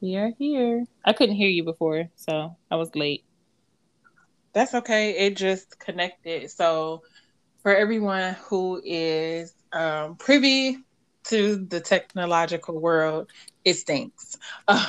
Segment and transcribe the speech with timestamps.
[0.00, 0.86] We are here.
[1.04, 3.22] I couldn't hear you before, so I was late.
[4.54, 5.26] That's okay.
[5.26, 6.50] It just connected.
[6.50, 7.02] So,
[7.62, 10.78] for everyone who is um, privy
[11.24, 13.30] to the technological world,
[13.64, 14.38] it stinks.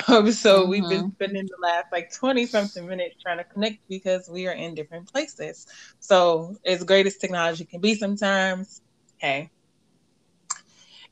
[0.08, 0.70] Um, so, mm-hmm.
[0.70, 1.10] we've been mm-hmm.
[1.10, 5.12] spending the last like 20 something minutes trying to connect because we are in different
[5.12, 5.66] places.
[6.00, 8.80] So, as great as technology can be sometimes,
[9.18, 9.50] hey,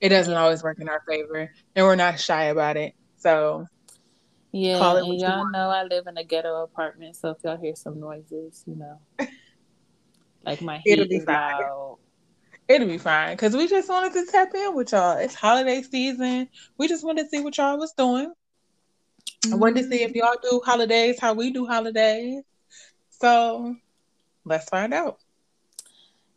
[0.00, 2.94] it doesn't always work in our favor, and we're not shy about it.
[3.18, 3.66] So,
[4.52, 8.00] yeah, and y'all know I live in a ghetto apartment, so if y'all hear some
[8.00, 9.00] noises, you know,
[10.44, 11.60] like my heat It'll be fine.
[11.60, 11.98] Loud.
[12.68, 15.18] It'll be fine because we just wanted to tap in with y'all.
[15.18, 16.48] It's holiday season.
[16.78, 18.32] We just wanted to see what y'all was doing.
[19.42, 19.54] Mm-hmm.
[19.54, 20.18] I wanted to see if mm-hmm.
[20.18, 22.42] y'all do holidays how we do holidays.
[23.10, 23.76] So
[24.44, 25.18] let's find out.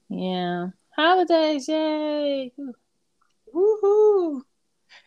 [0.09, 1.68] Yeah, holidays!
[1.68, 2.52] Yay!
[3.54, 4.41] Woohoo!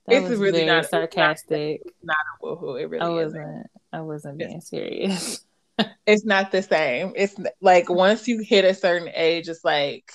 [0.07, 1.83] That it's really not sarcastic.
[2.03, 2.81] Not, not a woohoo.
[2.81, 3.43] It really I wasn't.
[3.43, 3.67] Isn't.
[3.93, 5.45] I wasn't being serious.
[6.07, 7.13] it's not the same.
[7.17, 10.13] It's like once you hit a certain age, it's like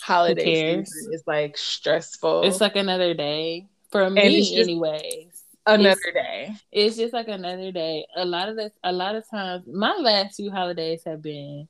[0.00, 2.42] holiday season is like stressful.
[2.44, 5.44] It's like another day for and me, anyways.
[5.66, 6.54] Another it's, day.
[6.72, 8.06] It's just like another day.
[8.16, 11.68] A lot of this, a lot of times, my last few holidays have been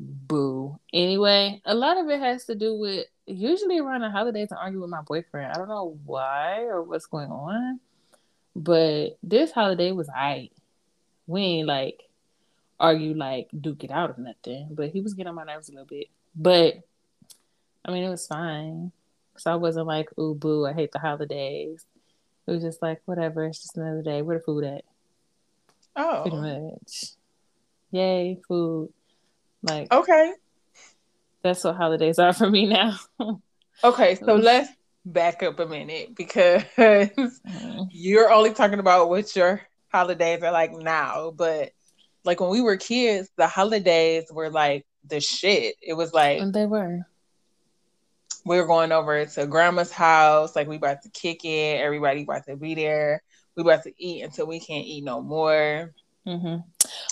[0.00, 0.78] boo.
[0.92, 4.80] Anyway, a lot of it has to do with usually around the holidays I argue
[4.80, 5.52] with my boyfriend.
[5.52, 7.80] I don't know why or what's going on.
[8.56, 10.50] But this holiday was I.
[11.26, 12.02] We ain't like
[12.78, 14.68] argue like duke it out or nothing.
[14.70, 16.08] But he was getting on my nerves a little bit.
[16.36, 16.74] But
[17.84, 18.92] I mean it was fine.
[19.36, 21.84] So I wasn't like, ooh boo, I hate the holidays.
[22.46, 24.22] It was just like, whatever, it's just another day.
[24.22, 24.84] Where the food at?
[25.96, 26.22] Oh.
[26.22, 27.12] Pretty much.
[27.90, 28.92] Yay, food.
[29.62, 30.34] Like Okay
[31.44, 32.98] that's what holidays are for me now.
[33.84, 34.70] okay, so let's
[35.04, 37.82] back up a minute because mm-hmm.
[37.90, 39.60] you're only talking about what your
[39.92, 41.72] holidays are like now, but
[42.24, 45.76] like when we were kids, the holidays were like the shit.
[45.82, 47.06] It was like and they were.
[48.46, 51.80] We were going over to grandma's house, like we about to kick it.
[51.80, 53.22] Everybody about to be there.
[53.54, 55.92] We about to eat until we can't eat no more.
[56.26, 56.56] Mm-hmm.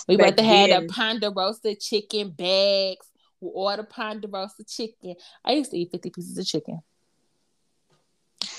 [0.07, 3.07] We about to have a ponderosa chicken bags
[3.47, 5.15] order ponderosa chicken.
[5.43, 6.81] I used to eat 50 pieces of chicken.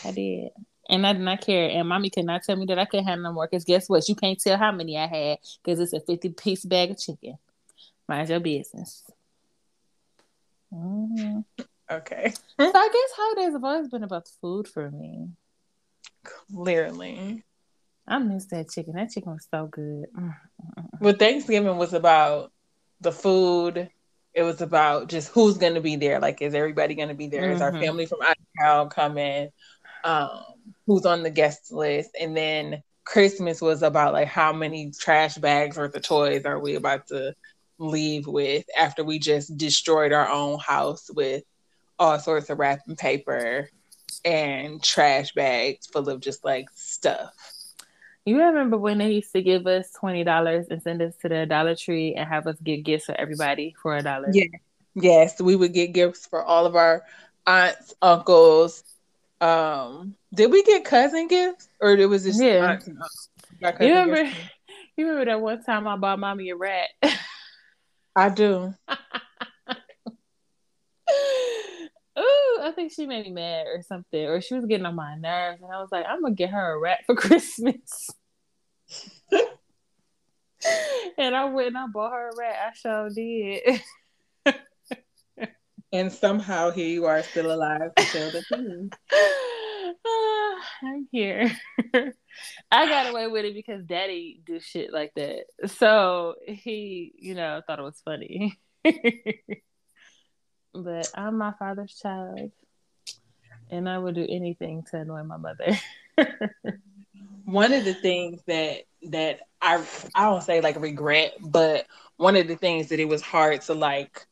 [0.05, 0.51] I did.
[0.89, 1.71] And I did not care.
[1.71, 3.47] And mommy could not tell me that I couldn't have no more.
[3.47, 4.09] Because guess what?
[4.09, 7.39] You can't tell how many I had because it's a 50 piece bag of chicken.
[8.07, 9.03] Mind your business.
[10.73, 11.41] Mm-hmm.
[11.91, 12.33] Okay.
[12.61, 15.29] so I guess holidays have always been about food for me.
[16.25, 17.45] Clearly.
[18.07, 18.95] I miss that chicken.
[18.95, 20.07] That chicken was so good.
[21.01, 22.53] Well, Thanksgiving was about
[23.01, 23.91] the food
[24.35, 26.19] it was about just who's going to be there.
[26.19, 27.43] Like, is everybody going to be there?
[27.43, 27.53] Mm-hmm.
[27.53, 27.83] Is our mm-hmm.
[27.83, 29.51] family from out of town coming?
[30.03, 30.43] Um,
[30.87, 32.11] who's on the guest list?
[32.21, 36.75] And then Christmas was about like how many trash bags worth of toys are we
[36.75, 37.35] about to
[37.79, 41.45] leave with after we just destroyed our own house with
[41.99, 43.69] all sorts of wrapping paper
[44.25, 47.33] and trash bags full of just like stuff.
[48.27, 51.45] You remember when they used to give us twenty dollars and send us to the
[51.45, 54.31] Dollar Tree and have us get gifts for everybody for a dollar?
[54.33, 54.47] Yeah.
[54.95, 57.03] Yes, we would get gifts for all of our
[57.47, 58.83] aunts, uncles.
[59.41, 62.65] Um, did we get cousin gifts or it was just yeah.
[62.65, 63.29] aunts and uncles?
[63.81, 64.25] You remember?
[64.25, 64.39] Gifts.
[64.97, 66.89] You remember that one time I bought mommy a rat?
[68.15, 68.73] I do.
[72.17, 75.17] Ooh, I think she made me mad or something, or she was getting on my
[75.17, 78.11] nerves, and I was like, I'm gonna get her a rat for Christmas.
[81.19, 82.57] and I went and I bought her a rat.
[82.69, 83.83] I sure did.
[85.93, 88.91] and somehow here you are still alive to tell the.
[90.05, 91.51] Uh, I'm here.
[92.71, 95.45] I got away with it because daddy do shit like that.
[95.67, 98.59] So he, you know, thought it was funny.
[100.75, 102.51] But I'm my father's child,
[103.71, 105.79] and I would do anything to annoy my mother.
[107.45, 109.85] one of the things that that I
[110.15, 113.75] I don't say like regret, but one of the things that it was hard to
[113.75, 114.27] like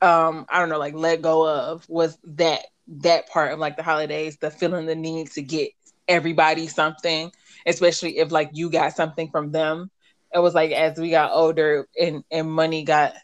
[0.00, 3.82] um I don't know like let go of was that that part of like the
[3.82, 5.70] holidays, the feeling the need to get
[6.08, 7.30] everybody something,
[7.66, 9.90] especially if like you got something from them.
[10.34, 13.14] It was like as we got older and and money got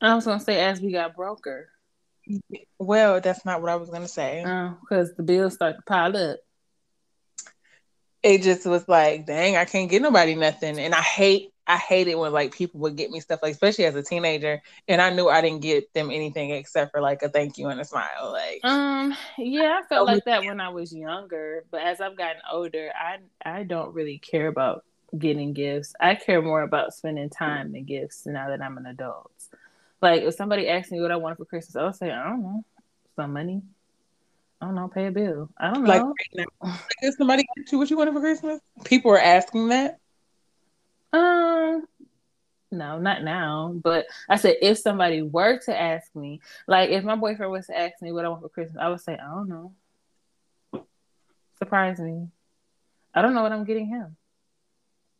[0.00, 1.68] I was gonna say as we got broker.
[2.78, 4.42] Well, that's not what I was gonna say.
[4.80, 6.38] because oh, the bills start to pile up.
[8.22, 12.08] It just was like, dang, I can't get nobody nothing, and I hate, I hate
[12.08, 15.10] it when like people would get me stuff like especially as a teenager and I
[15.10, 18.32] knew I didn't get them anything except for like a thank you and a smile.
[18.32, 22.40] Like um yeah, I felt like that when I was younger, but as I've gotten
[22.50, 24.84] older, I I don't really care about
[25.16, 25.94] getting gifts.
[26.00, 29.30] I care more about spending time than gifts now that I'm an adult.
[30.00, 32.64] Like if somebody asks me what I want for Christmas, I'll say, I don't know,
[33.16, 33.62] some money.
[34.60, 35.50] I don't know, pay a bill.
[35.58, 36.14] I don't know.
[36.34, 36.48] Like,
[37.00, 39.98] if somebody asked you what you wanted for Christmas, people are asking that.
[41.12, 41.86] Um,
[42.70, 43.72] no, not now.
[43.74, 47.78] But I said if somebody were to ask me, like if my boyfriend was to
[47.78, 49.72] ask me what I want for Christmas, I would say I don't know.
[51.58, 52.28] Surprise me.
[53.14, 54.16] I don't know what I'm getting him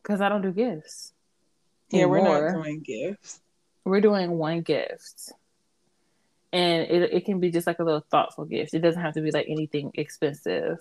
[0.02, 1.12] because I don't do gifts.
[1.90, 2.20] Yeah, anymore.
[2.20, 3.40] we're not doing gifts.
[3.88, 5.32] We're doing one gift,
[6.52, 8.75] and it it can be just like a little thoughtful gift.
[8.75, 10.79] It doesn't have to be like anything expensive.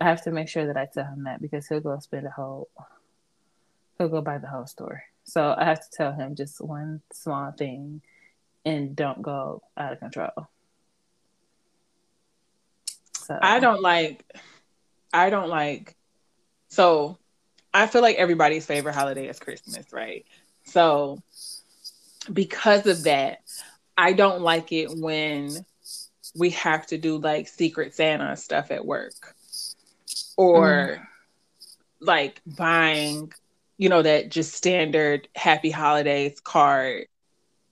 [0.00, 2.30] I have to make sure that I tell him that because he'll go spend a
[2.30, 2.68] whole
[3.96, 5.04] he'll go buy the whole store.
[5.24, 8.00] So I have to tell him just one small thing
[8.64, 10.48] and don't go out of control.
[13.12, 14.24] So I don't like
[15.12, 15.94] I don't like
[16.68, 17.18] so
[17.72, 20.24] I feel like everybody's favorite holiday is Christmas, right?
[20.64, 21.22] So
[22.32, 23.40] because of that,
[23.96, 25.50] I don't like it when
[26.36, 29.14] we have to do like secret Santa stuff at work
[30.36, 31.06] or mm.
[32.00, 33.32] like buying
[33.78, 37.06] you know, that just standard happy holidays card,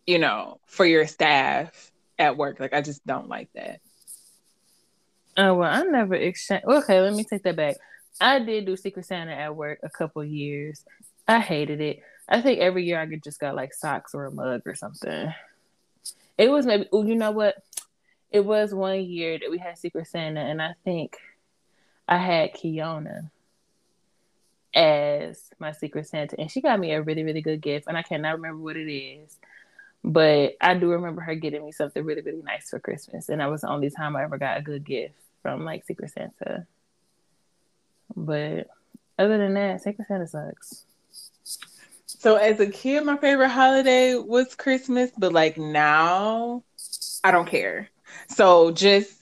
[0.07, 2.61] you know, for your staff at work.
[2.61, 3.81] Like I just don't like that.
[5.37, 6.63] Oh well, I never exchange.
[6.65, 7.77] Okay, let me take that back.
[8.21, 10.83] I did do Secret Santa at work a couple years.
[11.29, 11.99] I hated it.
[12.29, 15.33] I think every year I could just got like socks or a mug or something.
[16.37, 16.89] It was maybe.
[16.93, 17.57] Oh, you know what?
[18.31, 21.17] It was one year that we had Secret Santa, and I think
[22.09, 23.31] I had Kiona
[24.75, 28.03] as my Secret Santa, and she got me a really, really good gift, and I
[28.03, 29.39] cannot remember what it is,
[30.05, 33.51] but I do remember her getting me something really, really nice for Christmas, and that
[33.51, 36.67] was the only time I ever got a good gift from like Secret Santa.
[38.15, 38.69] But
[39.19, 40.85] other than that, Secret Santa sucks.
[42.19, 46.63] So as a kid, my favorite holiday was Christmas, but like now,
[47.23, 47.89] I don't care.
[48.29, 49.17] So just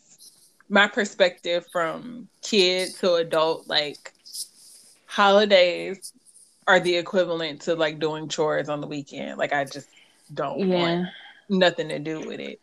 [0.68, 4.12] my perspective from kid to adult, like
[5.06, 6.12] holidays
[6.66, 9.38] are the equivalent to like doing chores on the weekend.
[9.38, 9.88] Like I just
[10.32, 10.78] don't yeah.
[10.78, 11.08] want
[11.48, 12.60] nothing to do with it.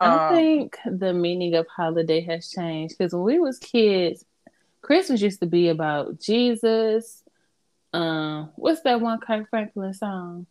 [0.00, 4.24] I um, think the meaning of holiday has changed because when we was kids,
[4.82, 7.24] Christmas used to be about Jesus.
[7.92, 10.46] Um, what's that one Kirk Franklin song?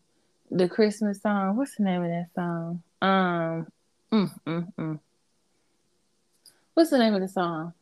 [0.50, 1.56] The Christmas song.
[1.56, 2.82] What's the name of that song?
[3.02, 3.68] Um,
[4.12, 5.00] mm, mm, mm.
[6.74, 7.74] what's the name of the song?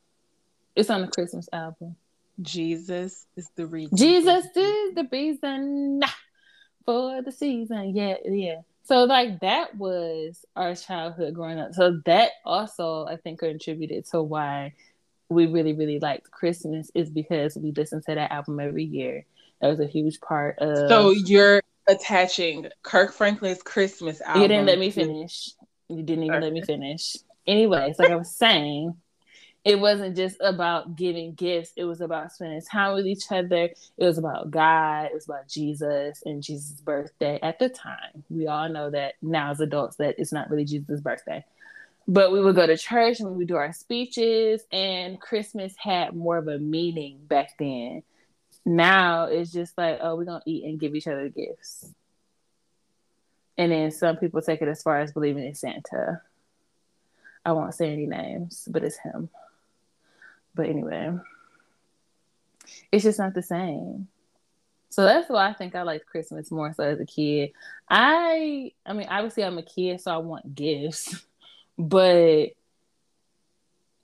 [0.76, 1.96] It's on the Christmas album.
[2.42, 3.96] Jesus is the reason.
[3.96, 6.02] Jesus is the reason
[6.86, 7.96] for the season.
[7.96, 8.62] Yeah, yeah.
[8.84, 11.74] So like that was our childhood growing up.
[11.74, 14.74] So that also I think contributed to why
[15.30, 19.26] we really really liked Christmas is because we listened to that album every year.
[19.62, 20.90] That was a huge part of.
[20.90, 24.42] So you're attaching Kirk Franklin's Christmas album.
[24.42, 25.52] You didn't let me finish.
[25.90, 27.18] You didn't even let me finish.
[27.48, 28.96] Anyways, like I was saying,
[29.66, 34.06] it wasn't just about giving gifts it was about spending time with each other it
[34.06, 38.70] was about god it was about jesus and jesus birthday at the time we all
[38.70, 41.44] know that now as adults that it's not really jesus birthday
[42.08, 46.16] but we would go to church and we would do our speeches and christmas had
[46.16, 48.04] more of a meaning back then
[48.66, 51.94] now it's just like oh we're gonna eat and give each other gifts
[53.58, 56.22] and then some people take it as far as believing in santa
[57.46, 59.30] i won't say any names but it's him
[60.56, 61.12] but anyway,
[62.92, 64.08] it's just not the same.
[64.90, 67.52] So that's why I think I liked Christmas more so as a kid.
[67.90, 71.26] I I mean, obviously I'm a kid, so I want gifts,
[71.78, 72.52] but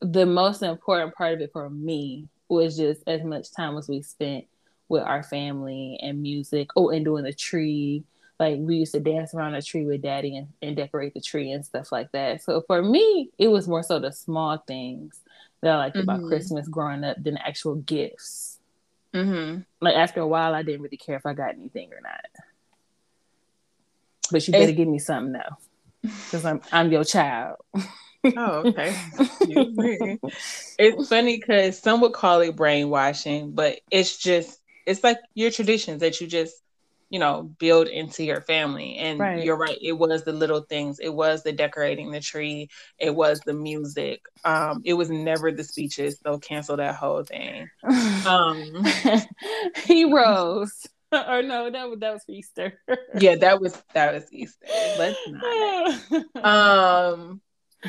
[0.01, 4.01] the most important part of it for me was just as much time as we
[4.01, 4.45] spent
[4.91, 6.69] with our family and music.
[6.75, 8.03] Oh, and doing the tree.
[8.39, 11.51] Like we used to dance around the tree with daddy and, and decorate the tree
[11.51, 12.43] and stuff like that.
[12.43, 15.21] So for me, it was more so the small things
[15.61, 16.09] that I liked mm-hmm.
[16.09, 18.59] about Christmas growing up than actual gifts.
[19.13, 19.61] Mm-hmm.
[19.79, 22.25] Like after a while, I didn't really care if I got anything or not.
[24.31, 24.77] But you better it's...
[24.77, 25.57] give me something though,
[26.01, 27.57] because I'm I'm your child.
[27.73, 28.95] oh, okay.
[30.79, 36.01] it's funny because some would call it brainwashing, but it's just it's like your traditions
[36.01, 36.55] that you just
[37.09, 39.43] you know build into your family and right.
[39.43, 43.41] you're right it was the little things it was the decorating the tree it was
[43.41, 47.69] the music um it was never the speeches they'll cancel that whole thing
[48.25, 48.85] um
[49.85, 50.87] heroes
[51.27, 52.79] or no, that was that was Easter.
[53.19, 54.65] yeah, that was that was Easter.
[54.97, 56.45] Let's not.
[56.45, 57.41] um,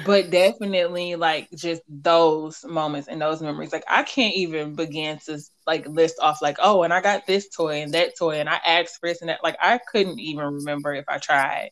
[0.06, 3.72] but definitely like just those moments and those memories.
[3.72, 7.48] Like I can't even begin to like list off like, oh, and I got this
[7.48, 9.42] toy and that toy, and I asked for this and that.
[9.42, 11.70] Like I couldn't even remember if I tried.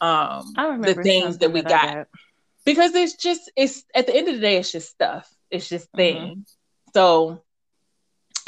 [0.00, 2.06] Um, I remember the things that we that got
[2.64, 5.28] because it's just it's at the end of the day, it's just stuff.
[5.50, 5.96] It's just mm-hmm.
[5.96, 6.38] things.
[6.38, 6.90] Mm-hmm.
[6.94, 7.42] So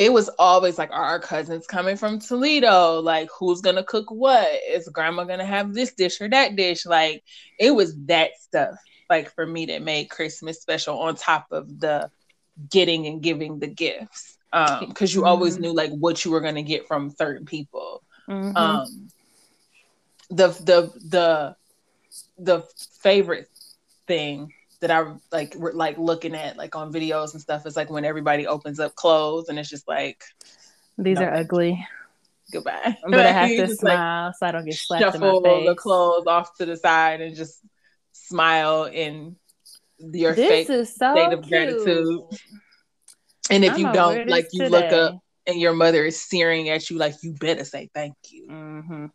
[0.00, 3.00] it was always like, are our cousins coming from Toledo?
[3.00, 4.48] Like, who's gonna cook what?
[4.68, 6.86] Is grandma gonna have this dish or that dish?
[6.86, 7.22] Like,
[7.58, 8.76] it was that stuff,
[9.10, 12.10] like for me that made Christmas special on top of the
[12.70, 14.38] getting and giving the gifts.
[14.52, 15.28] Um, because you mm-hmm.
[15.28, 18.02] always knew like what you were gonna get from certain people.
[18.28, 18.56] Mm-hmm.
[18.56, 19.08] Um
[20.30, 21.56] the the the
[22.38, 22.66] the
[23.00, 23.48] favorite
[24.06, 27.90] thing that I like we're like looking at like on videos and stuff is like
[27.90, 30.22] when everybody opens up clothes and it's just like
[30.98, 31.86] these no, are ugly.
[32.52, 32.96] Goodbye.
[33.08, 35.68] But I have to smile like, so I don't get slapped in my face.
[35.68, 37.60] the clothes off to the side and just
[38.26, 39.36] smile in
[39.98, 41.50] your this fake is so state of cute.
[41.50, 42.20] gratitude.
[43.50, 44.70] And if I'm you don't, like you today.
[44.70, 48.46] look up and your mother is staring at you, like you better say thank you.
[48.48, 49.06] Mm-hmm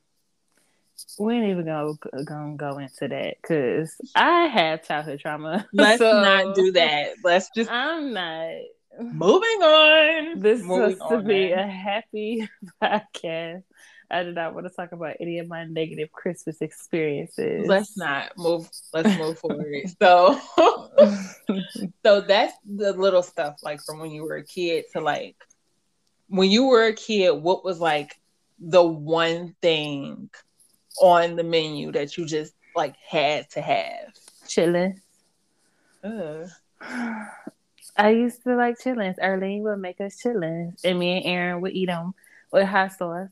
[1.20, 1.94] we ain't even gonna,
[2.24, 5.66] gonna go into that because I have childhood trauma.
[5.74, 7.16] Let's so not do that.
[7.24, 7.70] Let's just.
[7.72, 8.52] I'm not.
[9.00, 10.40] Moving on.
[10.40, 12.48] This is supposed to be a happy
[12.84, 13.64] podcast.
[14.10, 17.68] I did not want to talk about any of my negative Christmas experiences.
[17.68, 18.70] Let's not move.
[18.94, 19.84] Let's move forward.
[20.02, 20.40] So,
[22.06, 25.36] so that's the little stuff like from when you were a kid to like
[26.28, 27.32] when you were a kid.
[27.32, 28.20] What was like
[28.60, 30.30] the one thing
[31.02, 34.14] on the menu that you just like had to have?
[34.48, 35.00] Chitlins.
[36.04, 36.48] Uh.
[37.98, 39.16] I used to like chitlins.
[39.22, 42.14] Early would make us chitlins, and me and Aaron would eat them
[42.52, 43.30] with hot sauce,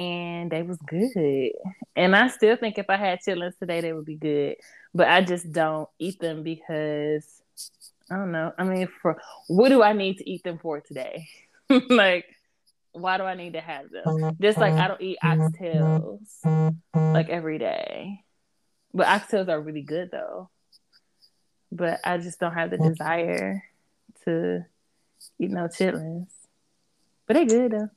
[0.00, 1.52] and they was good.
[1.94, 4.56] And I still think if I had chitlins today, they would be good.
[4.94, 7.42] But I just don't eat them because
[8.10, 8.52] I don't know.
[8.58, 11.28] I mean, for what do I need to eat them for today?
[11.90, 12.24] like
[12.92, 14.34] why do I need to have them?
[14.40, 16.20] Just like I don't eat oxtails
[16.94, 18.24] like every day.
[18.92, 20.50] But oxtails are really good though.
[21.70, 23.62] But I just don't have the desire
[24.24, 24.64] to
[25.38, 26.26] eat no chitlins.
[27.26, 27.90] But they good though.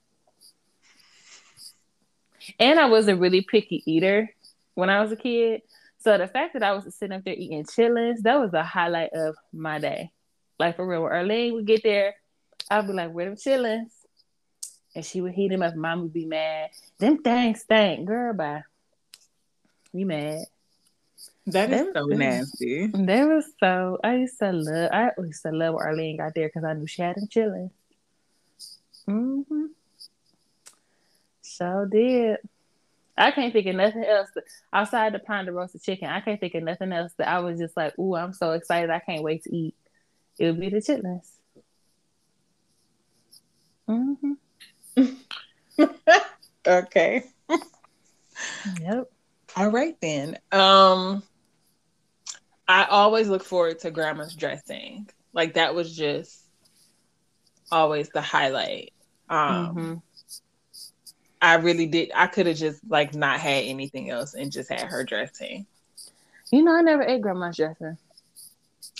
[2.59, 4.29] And I was a really picky eater
[4.75, 5.61] when I was a kid.
[5.99, 9.13] So the fact that I was sitting up there eating chitlins, that was the highlight
[9.13, 10.11] of my day.
[10.59, 12.15] Like for real, when Arlene would get there,
[12.69, 13.91] I'd be like, where them chitlins?
[14.95, 15.75] and she would heat them up.
[15.75, 16.69] Mom would be mad.
[16.99, 18.33] Them things stink, girl.
[18.33, 18.63] Bye.
[19.91, 20.45] You mad?
[21.47, 22.87] That is so nasty.
[22.87, 23.97] They was so.
[24.03, 24.89] I used to love.
[24.93, 27.71] I used to love when Arlene got there because I knew she had them chitlins.
[29.07, 29.65] Mm-hmm.
[31.57, 32.37] So did.
[33.15, 34.29] I can't think of nothing else
[34.71, 36.07] outside the roasted chicken.
[36.09, 38.89] I can't think of nothing else that I was just like, "Ooh, I'm so excited!
[38.89, 39.75] I can't wait to eat."
[40.39, 41.29] It would be the chitlins.
[43.87, 44.33] Mm-hmm.
[46.67, 47.23] okay.
[48.81, 49.11] Yep.
[49.55, 50.37] All right then.
[50.51, 51.23] Um
[52.67, 55.09] I always look forward to grandma's dressing.
[55.33, 56.41] Like that was just
[57.71, 58.93] always the highlight.
[59.29, 59.93] Um mm-hmm.
[61.43, 64.81] I really did I could have just like not had anything else and just had
[64.81, 65.65] her dressing.
[66.51, 67.97] You know, I never ate grandma's dressing.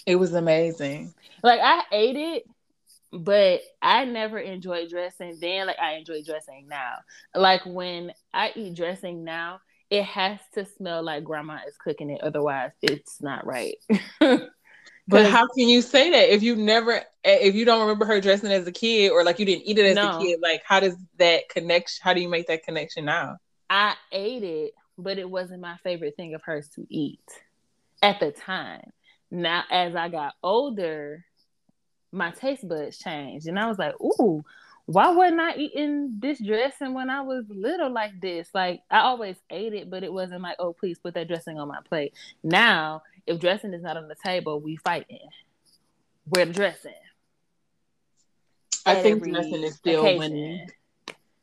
[0.06, 1.14] It was amazing.
[1.42, 2.44] Like I ate it,
[3.14, 6.96] but I never enjoyed dressing then like I enjoy dressing now.
[7.34, 12.20] Like when I eat dressing now, it has to smell like grandma is cooking it,
[12.22, 13.78] otherwise it's not right.
[15.08, 16.94] but how can you say that if you never
[17.24, 19.78] eh, if you don't remember her dressing as a kid or like you didn't eat
[19.78, 20.18] it as no.
[20.18, 23.38] a kid, like how does that connection how do you make that connection now?
[23.70, 27.20] I ate it, but it wasn't my favorite thing of hers to eat
[28.02, 28.92] at the time.
[29.32, 31.26] Now as I got older,
[32.14, 33.48] my taste buds changed.
[33.48, 34.44] And I was like, ooh,
[34.86, 38.50] why wasn't I eating this dressing when I was little like this?
[38.54, 41.68] Like I always ate it, but it wasn't like, oh, please put that dressing on
[41.68, 42.14] my plate.
[42.44, 45.28] Now, if dressing is not on the table, we fighting.
[46.26, 46.94] Where the dressing?
[48.86, 50.18] I think dressing is still occasion.
[50.18, 50.68] winning.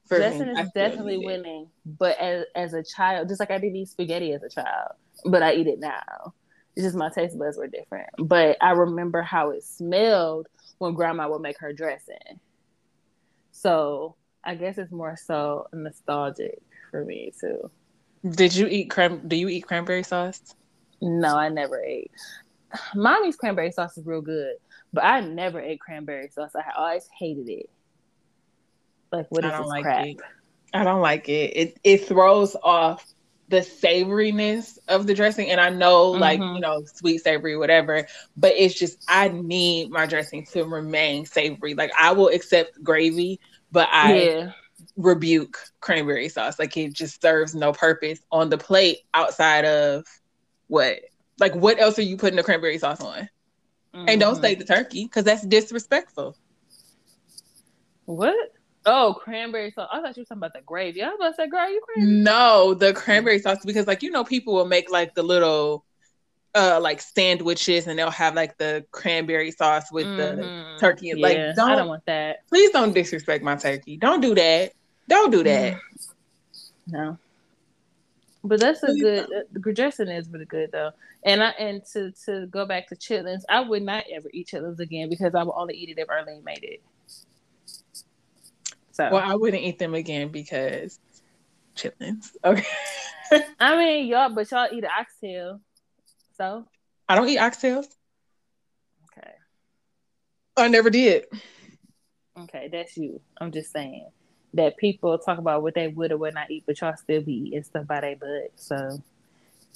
[0.09, 4.33] Dressing is definitely winning, but as as a child, just like I didn't eat spaghetti
[4.33, 4.93] as a child,
[5.25, 6.35] but I eat it now.
[6.75, 8.09] It's just my taste buds were different.
[8.19, 12.41] But I remember how it smelled when grandma would make her dressing.
[13.53, 16.61] So I guess it's more so nostalgic
[16.91, 17.71] for me too.
[18.29, 19.27] Did you eat cran?
[19.29, 20.43] Do you eat cranberry sauce?
[21.01, 22.11] No, I never ate.
[22.95, 24.57] Mommy's cranberry sauce is real good,
[24.93, 26.53] but I never ate cranberry sauce.
[26.55, 27.71] I always hated it.
[29.13, 30.07] Like what is this like crap?
[30.07, 30.17] It.
[30.73, 31.57] I don't like it.
[31.57, 33.05] It it throws off
[33.51, 35.51] the savoriness of the dressing.
[35.51, 36.21] And I know, mm-hmm.
[36.21, 41.27] like, you know, sweet, savory, whatever, but it's just, I need my dressing to remain
[41.27, 41.75] savory.
[41.75, 43.41] Like, I will accept gravy,
[43.73, 44.53] but I yeah.
[44.97, 46.61] rebuke cranberry sauce.
[46.61, 50.07] Like, it just serves no purpose on the plate outside of
[50.71, 51.01] what?
[51.39, 53.29] Like, what else are you putting the cranberry sauce on?
[53.95, 54.05] Mm-hmm.
[54.09, 54.61] And don't say mm-hmm.
[54.61, 56.37] the turkey because that's disrespectful.
[58.05, 58.55] What?
[58.87, 59.89] Oh, cranberry sauce.
[59.93, 61.03] I thought you were talking about the gravy.
[61.03, 62.09] I was about to say, girl, you crazy?
[62.09, 65.85] No, the cranberry sauce because like you know people will make like the little
[66.55, 70.41] uh like sandwiches and they'll have like the cranberry sauce with mm-hmm.
[70.41, 71.09] the turkey.
[71.09, 72.47] Yeah, like don't I don't want that.
[72.49, 73.97] Please don't disrespect my turkey.
[73.97, 74.73] Don't do that.
[75.09, 75.79] Don't do that.
[76.87, 77.19] No.
[78.43, 80.93] But that's a good dressing uh, is really good though.
[81.25, 84.81] And I and to to go back to chitlins, I would not ever eat chitlins
[84.81, 86.83] again because I would only eat it if Arlene made it.
[88.93, 90.99] So well, I wouldn't eat them again because
[91.77, 92.31] chitlins.
[92.45, 92.65] Okay.
[93.61, 95.61] I mean, y'all, but y'all eat oxtail,
[96.37, 96.67] so
[97.09, 97.87] I don't eat oxtails.
[99.19, 99.33] Okay.
[100.57, 101.27] I never did.
[102.39, 103.21] Okay, that's you.
[103.39, 104.09] I'm just saying
[104.55, 107.49] that people talk about what they would or would not eat, but y'all still be
[107.49, 108.53] eating stuff by their butt.
[108.57, 109.03] So,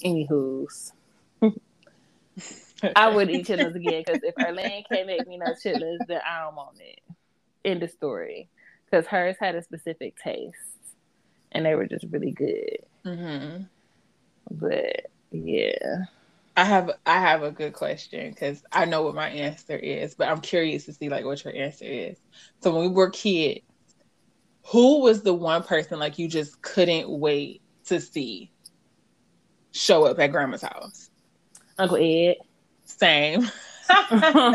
[0.05, 0.93] anywho's.
[2.97, 6.43] I would eat chitlins again because if Arlene can't make me no chitlins, then I
[6.43, 7.01] don't want it.
[7.65, 8.49] End of story
[8.85, 10.59] because hers had a specific taste
[11.53, 12.79] and they were just really good.
[13.05, 13.63] Mm-hmm.
[14.51, 16.05] But yeah.
[16.57, 20.29] I have I have a good question because I know what my answer is, but
[20.29, 22.17] I'm curious to see like what your answer is.
[22.61, 23.63] So when we were kids,
[24.67, 28.51] who was the one person like you just couldn't wait to see
[29.73, 31.11] show up at grandma's house?
[31.79, 32.37] Uncle Ed.
[32.85, 33.51] Same.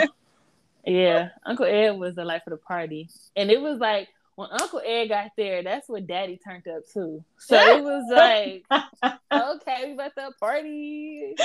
[0.85, 4.07] yeah, Uncle Ed was the life of the party, and it was like
[4.39, 7.23] when Uncle Ed got there, that's when Daddy turned up too.
[7.37, 8.63] So it was like,
[9.31, 11.35] okay, we about to party.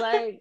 [0.00, 0.40] Like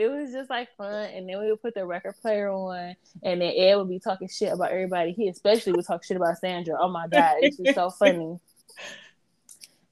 [0.00, 1.10] it was just like fun.
[1.10, 4.28] And then we would put the record player on, and then Ed would be talking
[4.28, 5.12] shit about everybody.
[5.12, 6.76] He especially would talk shit about Sandra.
[6.78, 8.38] Oh my god, it's just so funny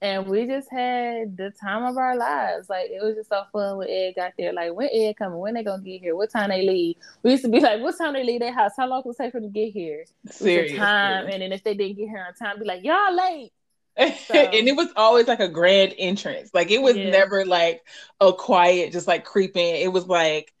[0.01, 2.69] and we just had the time of our lives.
[2.69, 4.53] Like it was just so fun when Ed got there.
[4.53, 6.95] Like when Ed coming, when they gonna get here, what time they leave.
[7.23, 8.71] We used to be like, what time they leave their house?
[8.77, 10.05] How long will it take for them to get here?
[10.29, 13.51] Serious time, and then if they didn't get here on time, be like, y'all late.
[13.99, 16.51] So, and it was always like a grand entrance.
[16.53, 17.09] Like it was yeah.
[17.09, 17.85] never like
[18.21, 19.75] a quiet, just like creeping.
[19.75, 20.53] It was like,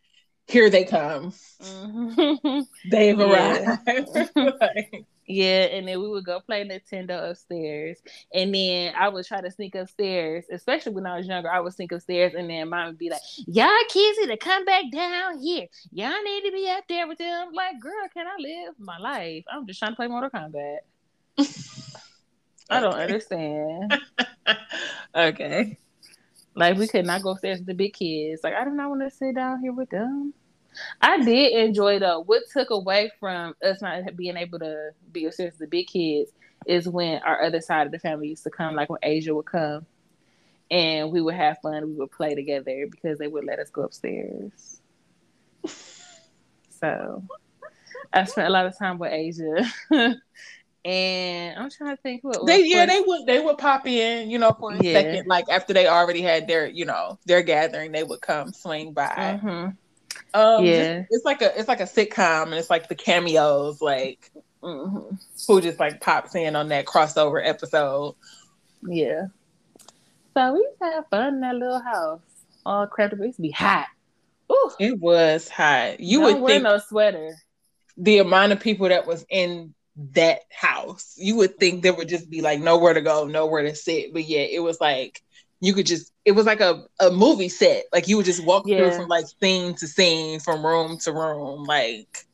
[0.47, 1.31] here they come.
[1.61, 2.59] Mm-hmm.
[2.91, 3.87] They've arrived.
[4.35, 8.01] like, yeah, and then we would go play Nintendo upstairs,
[8.33, 10.45] and then I would try to sneak upstairs.
[10.51, 13.21] Especially when I was younger, I would sneak upstairs, and then mom would be like,
[13.45, 15.67] "Y'all kids need to come back down here.
[15.91, 19.45] Y'all need to be up there with them." Like, girl, can I live my life?
[19.51, 20.79] I'm just trying to play Mortal Kombat.
[22.69, 23.93] I don't understand.
[25.15, 25.77] okay.
[26.55, 28.41] Like we could not go upstairs with the big kids.
[28.43, 30.33] Like I do not want to sit down here with them.
[31.01, 32.21] I did enjoy though.
[32.21, 36.31] What took away from us not being able to be upstairs with the big kids
[36.67, 39.45] is when our other side of the family used to come, like when Asia would
[39.45, 39.85] come,
[40.69, 41.87] and we would have fun.
[41.87, 44.81] We would play together because they would let us go upstairs.
[46.69, 47.23] so
[48.13, 49.65] I spent a lot of time with Asia.
[50.85, 54.39] and I'm trying to think what they yeah they would they would pop in you
[54.39, 54.93] know for a yeah.
[54.93, 58.93] second like after they already had their you know their gathering they would come swing
[58.93, 59.39] by.
[59.43, 59.69] Mm-hmm.
[60.33, 63.81] Um, yeah, just, it's like a it's like a sitcom, and it's like the cameos,
[63.81, 64.31] like
[64.63, 65.15] mm-hmm.
[65.47, 68.15] who just like pops in on that crossover episode.
[68.87, 69.27] Yeah.
[70.35, 72.21] So we used to have fun in that little house.
[72.65, 73.87] All crap, it used to be hot.
[74.51, 74.71] Ooh.
[74.79, 75.99] It was hot.
[75.99, 77.35] You Don't would wear think no sweater.
[77.97, 79.73] The amount of people that was in
[80.13, 83.75] that house, you would think there would just be like nowhere to go, nowhere to
[83.75, 84.13] sit.
[84.13, 85.21] But yeah, it was like
[85.59, 87.85] you could just it was like a, a movie set.
[87.91, 88.77] Like you would just walk yeah.
[88.77, 91.65] through from like scene to scene, from room to room.
[91.65, 92.25] Like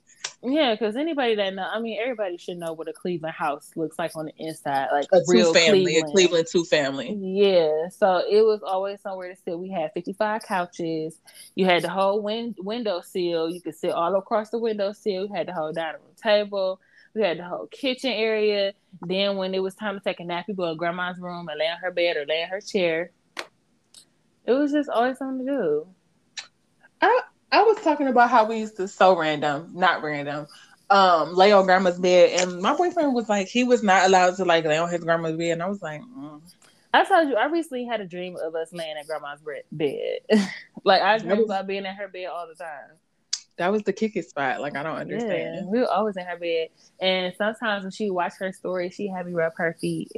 [0.43, 3.97] yeah, because anybody that know, I mean, everybody should know what a Cleveland house looks
[3.97, 6.09] like on the inside, like a real family, Cleveland.
[6.09, 7.13] a Cleveland two family.
[7.13, 9.57] Yeah, so it was always somewhere to sit.
[9.57, 11.19] We had fifty five couches.
[11.55, 13.49] You had the whole win- window sill.
[13.49, 15.25] You could sit all across the window sill.
[15.25, 16.79] You had the whole dining room table.
[17.15, 18.73] We had the whole kitchen area.
[19.01, 21.57] Then when it was time to take a nap, you go to grandma's room and
[21.57, 23.11] lay on her bed or lay in her chair.
[24.45, 25.87] It was just always something to do.
[27.01, 30.47] I I was talking about how we used to so random, not random,
[30.89, 34.45] um, lay on grandma's bed, and my boyfriend was like, he was not allowed to
[34.45, 36.41] like lay on his grandma's bed, and I was like, mm.
[36.93, 40.19] I told you, I recently had a dream of us laying at grandma's bed.
[40.83, 42.97] like I dream about being in her bed all the time.
[43.57, 44.61] That was the kicking spot.
[44.61, 45.55] Like I don't understand.
[45.55, 49.07] Yeah, we were always in her bed, and sometimes when she watched her story, she
[49.07, 50.11] had me rub her feet.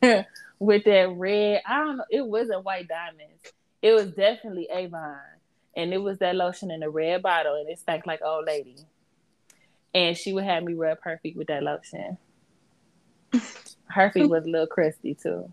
[0.58, 1.62] with that red.
[1.66, 2.04] I don't know.
[2.10, 3.52] It wasn't white diamonds.
[3.82, 5.18] It was definitely Avon,
[5.76, 8.76] and it was that lotion in a red bottle, and it stank like old lady.
[9.94, 12.18] And she would have me rub her feet with that lotion.
[13.86, 15.50] Her feet was a little crusty too.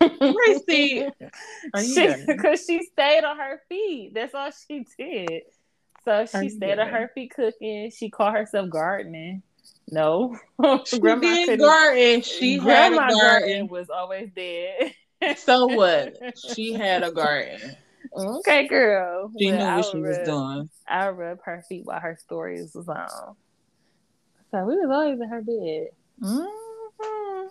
[0.00, 1.06] Crusty,
[2.26, 4.14] because she, she stayed on her feet.
[4.14, 5.42] That's all she did.
[6.08, 7.90] So she stayed on her feet cooking.
[7.90, 9.42] She called herself gardening.
[9.90, 10.38] No,
[10.86, 12.22] she grandma did garden.
[12.22, 13.48] She grandma had a garden.
[13.48, 13.68] garden.
[13.68, 14.94] Was always dead.
[15.36, 16.14] so what?
[16.54, 17.76] She had a garden.
[18.16, 19.30] Okay, girl.
[19.38, 20.70] She knew what she was doing.
[20.88, 23.36] I rub her feet while her stories was on.
[24.50, 25.88] So we was always in her bed.
[26.22, 27.48] Mm-hmm.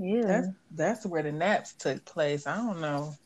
[0.00, 2.46] Yeah, that's that's where the naps took place.
[2.46, 3.16] I don't know.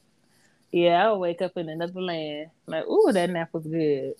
[0.72, 2.48] Yeah, I'll wake up in another land.
[2.66, 4.14] Like, ooh, that nap was good.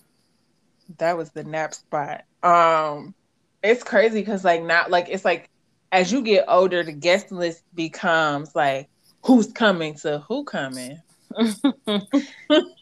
[0.98, 2.24] That was the nap spot.
[2.42, 3.14] Um,
[3.62, 5.48] it's crazy because like not like it's like
[5.90, 8.88] as you get older, the guest list becomes like
[9.22, 11.00] who's coming to who coming.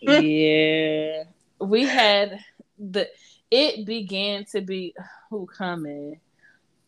[0.01, 1.25] yeah,
[1.61, 2.41] we had
[2.79, 3.09] the.
[3.53, 4.95] It began to be
[5.29, 6.21] who coming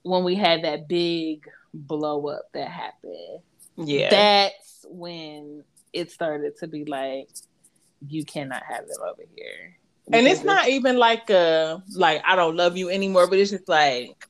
[0.03, 3.41] when we had that big blow up that happened.
[3.77, 7.29] Yeah, that's when it started to be like,
[8.09, 9.77] you cannot have them over here.
[10.13, 13.69] And it's not even like a like I don't love you anymore, but it's just
[13.69, 14.29] like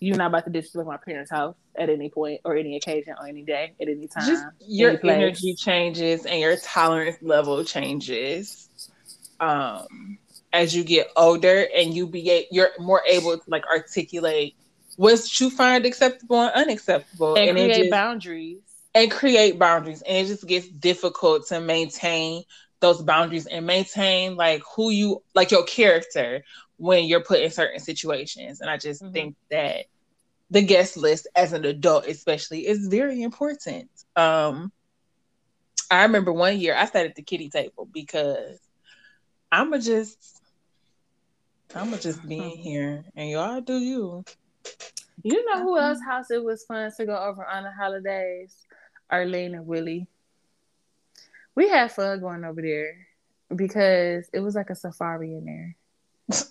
[0.00, 3.26] you're not about to disrespect my parents' house at any point or any occasion or
[3.26, 4.26] any day at any time.
[4.26, 8.68] Just your energy changes and your tolerance level changes.
[9.40, 10.18] Um
[10.52, 14.54] as you get older and you be you're more able to like articulate
[14.96, 18.60] what you find acceptable and unacceptable and, and create just, boundaries
[18.94, 22.44] and create boundaries and it just gets difficult to maintain
[22.80, 26.44] those boundaries and maintain like who you like your character
[26.76, 28.60] when you're put in certain situations.
[28.60, 29.12] And i just mm-hmm.
[29.12, 29.86] think that
[30.50, 33.90] the guest list as an adult especially is very important.
[34.16, 34.72] Um
[35.90, 38.58] i remember one year i sat at the kitty table because
[39.52, 40.40] i'ma just
[41.74, 42.62] i'ma just be in mm-hmm.
[42.62, 44.24] here and y'all do you.
[45.22, 48.63] You know who else house it was fun to go over on the holidays
[49.10, 50.06] Arlene and Willie.
[51.54, 53.06] We had fun going over there
[53.54, 55.76] because it was like a safari in there.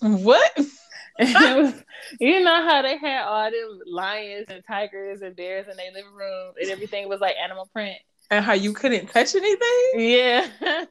[0.00, 0.52] what?
[1.18, 1.84] was,
[2.20, 6.12] you know how they had all them lions and tigers and bears in their living
[6.12, 7.98] room and everything was like animal print.
[8.30, 10.10] And how you couldn't touch anything?
[10.10, 10.46] Yeah.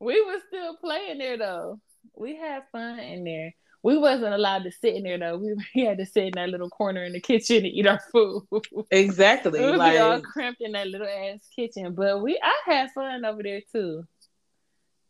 [0.00, 1.80] we were still playing there though.
[2.14, 5.36] We had fun in there we wasn't allowed to sit in there though.
[5.36, 8.00] We, we had to sit in that little corner in the kitchen and eat our
[8.10, 8.42] food.
[8.90, 9.60] Exactly.
[9.60, 10.00] we like...
[10.00, 11.94] all cramped in that little ass kitchen.
[11.94, 14.04] But we I had fun over there too.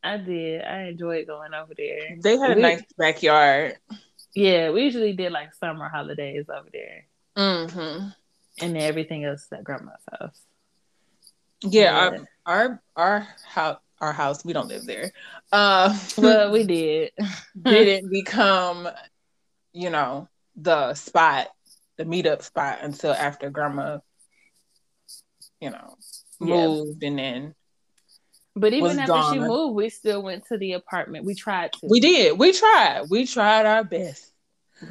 [0.03, 0.63] I did.
[0.63, 2.19] I enjoyed going over there.
[2.21, 3.79] They had a we, nice backyard.
[4.35, 7.07] Yeah, we usually did like summer holidays over there.
[7.39, 8.09] Mm-hmm.
[8.61, 10.41] And everything else at grandma's house.
[11.63, 11.97] Yeah, yeah.
[11.97, 14.45] our our our house our house.
[14.45, 15.13] We don't live there.
[15.53, 17.13] Uh, well, we did.
[17.63, 18.89] didn't become,
[19.73, 21.49] you know, the spot,
[21.97, 23.99] the meetup spot until after grandma,
[25.61, 25.97] you know,
[26.41, 27.09] moved yeah.
[27.09, 27.55] and then.
[28.57, 29.35] But even after gone.
[29.35, 31.25] she moved, we still went to the apartment.
[31.25, 31.89] We tried to.
[31.91, 32.39] We did.
[32.39, 33.07] We tried.
[33.11, 34.31] We tried our best.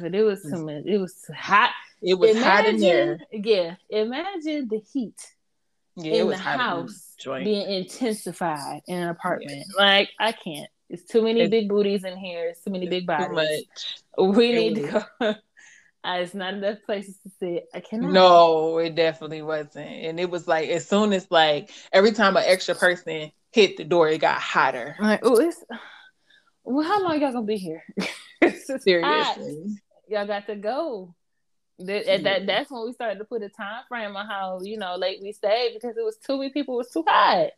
[0.00, 0.84] But it was too much.
[0.84, 1.70] It was hot.
[2.02, 3.18] It was imagine, hot in there.
[3.32, 3.76] Yeah.
[3.88, 5.18] Imagine the heat
[5.96, 9.64] yeah, in the house being intensified in an apartment.
[9.68, 9.82] Yeah.
[9.82, 10.68] Like I can't.
[10.90, 12.48] It's too many big booties in here.
[12.48, 13.66] It's too many big bodies.
[14.18, 14.92] We it need was.
[14.92, 15.34] to go.
[16.04, 17.64] Uh, it's not enough places to sit.
[17.72, 18.12] I cannot.
[18.12, 19.88] No, it definitely wasn't.
[19.88, 23.84] And it was like as soon as like every time an extra person hit the
[23.84, 24.96] door, it got hotter.
[24.98, 25.64] I'm like, oh, it's
[26.62, 27.82] well, how long y'all gonna be here?
[28.80, 29.38] Seriously, hot.
[30.06, 31.14] y'all got to go.
[31.80, 32.18] That, yeah.
[32.18, 35.20] that that's when we started to put a time frame on how you know late
[35.20, 36.74] we stayed because it was too many people.
[36.74, 37.50] It was too hot.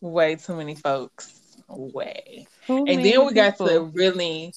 [0.00, 1.40] Way too many folks.
[1.68, 2.46] Way.
[2.66, 3.68] Too and then we got people.
[3.68, 4.52] to really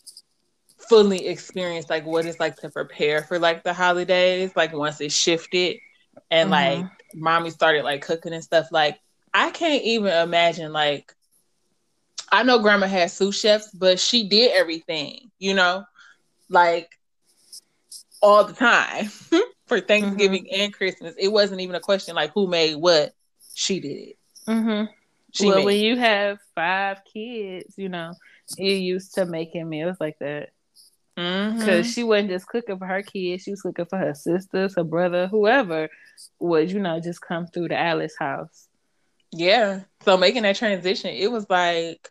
[0.90, 4.52] fully experience like what it's like to prepare for like the holidays.
[4.56, 5.78] Like once it shifted
[6.30, 6.82] and mm-hmm.
[6.82, 8.68] like mommy started like cooking and stuff.
[8.72, 9.00] Like
[9.34, 11.14] I can't even imagine like
[12.32, 15.86] I know grandma had sous chefs, but she did everything, you know?
[16.50, 16.97] Like
[18.22, 19.06] all the time
[19.68, 20.62] for Thanksgiving mm-hmm.
[20.62, 21.16] and Christmas.
[21.18, 23.14] It wasn't even a question like who made what.
[23.56, 24.18] She did it.
[24.48, 24.92] Mm-hmm.
[25.34, 25.66] She well, made.
[25.66, 28.14] when you have five kids, you know,
[28.58, 30.50] you're used to making meals like that.
[31.16, 31.90] Because mm-hmm.
[31.90, 35.28] she wasn't just cooking for her kids, she was cooking for her sisters, her brother,
[35.28, 35.90] whoever
[36.40, 38.68] would, you know, just come through the Alice house.
[39.32, 39.82] Yeah.
[40.04, 42.10] So making that transition, it was like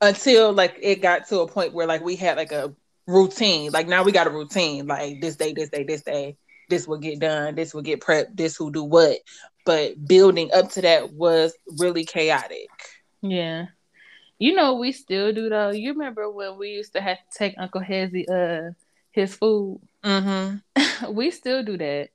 [0.00, 2.74] until like it got to a point where like we had like a
[3.06, 3.70] routine.
[3.72, 4.86] Like now we got a routine.
[4.86, 6.36] Like this day, this day, this day.
[6.68, 9.18] this will get done, this will get prepped, this will do what.
[9.64, 12.68] But building up to that was really chaotic.
[13.22, 13.66] Yeah.
[14.38, 15.70] You know we still do though.
[15.70, 18.72] You remember when we used to have to take Uncle Hezzy uh
[19.12, 19.80] his food?
[20.04, 21.12] Mm-hmm.
[21.12, 22.10] we still do that.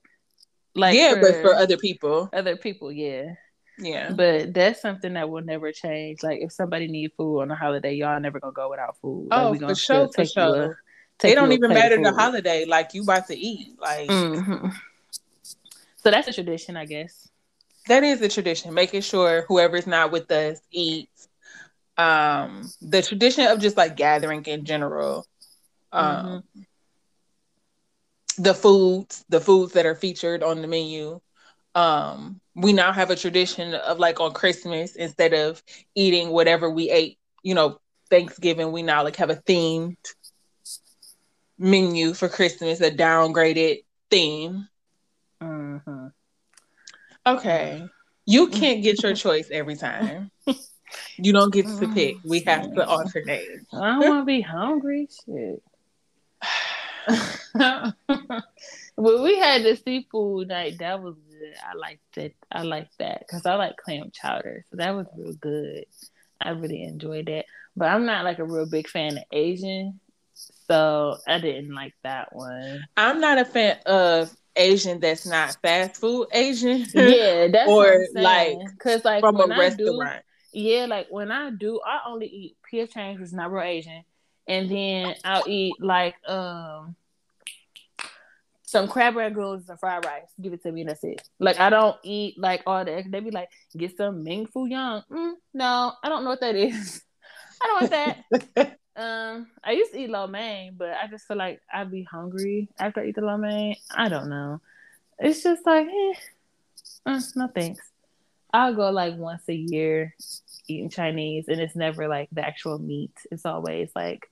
[0.76, 3.34] Like yeah, for but for other people, other people, yeah,
[3.82, 4.12] yeah.
[4.12, 6.24] But that's something that will never change.
[6.24, 9.28] Like if somebody need food on a holiday, y'all never gonna go without food.
[9.30, 10.80] Like, oh, for sure, for sure.
[11.24, 12.66] It don't even matter the holiday.
[12.66, 14.10] Like you about to eat, like.
[14.10, 14.70] Mm-hmm.
[15.98, 17.30] So that's a tradition, I guess.
[17.88, 18.74] That is a tradition.
[18.74, 21.28] Making sure whoever's not with us eats.
[21.98, 25.28] Um, the tradition of just like gathering in general.
[25.92, 26.62] Um, mm-hmm
[28.38, 31.20] the foods, the foods that are featured on the menu.
[31.76, 35.64] Um, we now have a tradition of like on Christmas, instead of
[35.96, 39.96] eating whatever we ate, you know, Thanksgiving, we now like have a themed
[41.58, 44.68] menu for Christmas, a downgraded theme.
[45.42, 46.08] Mm-hmm.
[47.26, 47.86] Okay.
[48.26, 50.32] You can't get your choice every time.
[51.16, 52.18] You don't get to pick.
[52.26, 53.48] We have to alternate.
[53.72, 55.08] I don't want to be hungry.
[55.26, 55.64] Shit.
[59.02, 60.78] well, we had the seafood night.
[60.80, 61.54] That was good.
[61.68, 62.36] I liked it.
[62.52, 64.64] I liked that because I like clam chowder.
[64.70, 65.86] So that was real good.
[66.40, 67.46] I really enjoyed that.
[67.76, 70.00] But I'm not like a real big fan of Asian.
[70.34, 72.84] So I didn't like that one.
[72.96, 76.86] I'm not a fan of Asian that's not fast food Asian.
[76.94, 80.24] Yeah, that's or like because like from a restaurant.
[80.54, 82.92] Do, yeah, like when I do, I only eat P.F.
[82.92, 84.04] Chang's, which is not real Asian,
[84.48, 86.96] and then I'll eat like um
[88.72, 90.32] some crab rangoons and some fried rice.
[90.42, 90.82] Give it to me.
[90.82, 91.22] And that's it.
[91.40, 93.04] Like I don't eat like all the.
[93.06, 95.04] They be like, get some Ming Fu Young.
[95.12, 97.04] Mm, no, I don't know what that is.
[97.62, 98.24] I don't want
[98.56, 98.78] that.
[98.96, 102.70] um, I used to eat lo mein, but I just feel like I'd be hungry
[102.80, 103.76] after I eat the lo mein.
[103.94, 104.62] I don't know.
[105.20, 106.14] It's just like, eh,
[107.06, 107.82] uh, no thanks.
[108.54, 110.16] I'll go like once a year
[110.70, 113.14] eating Chinese, and it's never like the actual meat.
[113.32, 114.30] It's always like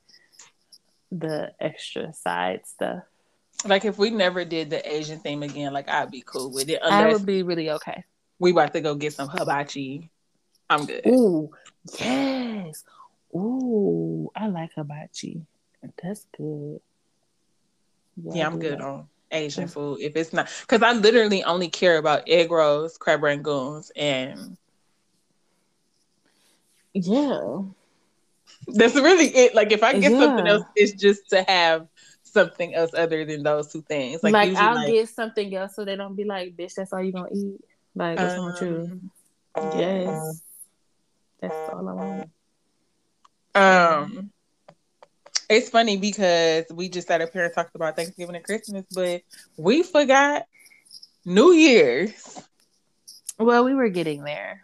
[1.11, 3.03] the extra side stuff.
[3.65, 6.79] Like if we never did the Asian theme again, like I'd be cool with it.
[6.81, 8.03] I would be really okay.
[8.39, 10.09] We about to go get some hibachi.
[10.69, 11.05] I'm good.
[11.07, 11.51] Ooh,
[11.99, 12.83] yes.
[13.35, 15.41] Ooh, I like hibachi.
[16.01, 16.79] That's good.
[18.23, 18.81] Yeah, yeah I'm good that.
[18.81, 19.71] on Asian mm.
[19.71, 19.99] food.
[20.01, 24.57] If it's not, because I literally only care about egg rolls, crab rangoons, and
[26.93, 27.61] yeah,
[28.67, 29.55] that's really it.
[29.55, 30.19] Like if I get yeah.
[30.19, 31.87] something else, it's just to have
[32.31, 34.23] something else other than those two things.
[34.23, 37.03] Like, like I'll like, get something else so they don't be like, bitch, that's all
[37.03, 37.61] you gonna eat.
[37.95, 39.01] Like that's um, wrong with you?
[39.55, 40.41] Um, yes.
[41.41, 42.29] That's all I want.
[43.55, 44.31] Um
[45.49, 49.23] it's funny because we just sat up here and talked about Thanksgiving and Christmas, but
[49.57, 50.45] we forgot
[51.25, 52.39] New Year's.
[53.39, 54.61] Well, we were getting there.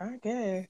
[0.00, 0.66] I guess.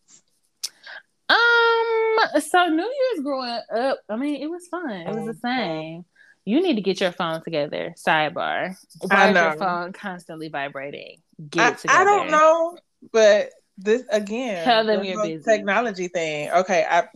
[1.28, 4.90] Um, so New Year's growing up, I mean, it was fun.
[4.90, 6.04] It was the same.
[6.44, 7.94] You need to get your phone together.
[7.96, 8.76] Sidebar.
[9.00, 11.18] Why is your phone constantly vibrating?
[11.50, 12.02] Get I.
[12.02, 12.78] I don't know,
[13.12, 14.64] but this again.
[14.64, 15.42] Tell them you're busy.
[15.42, 16.50] Technology thing.
[16.50, 17.08] Okay, I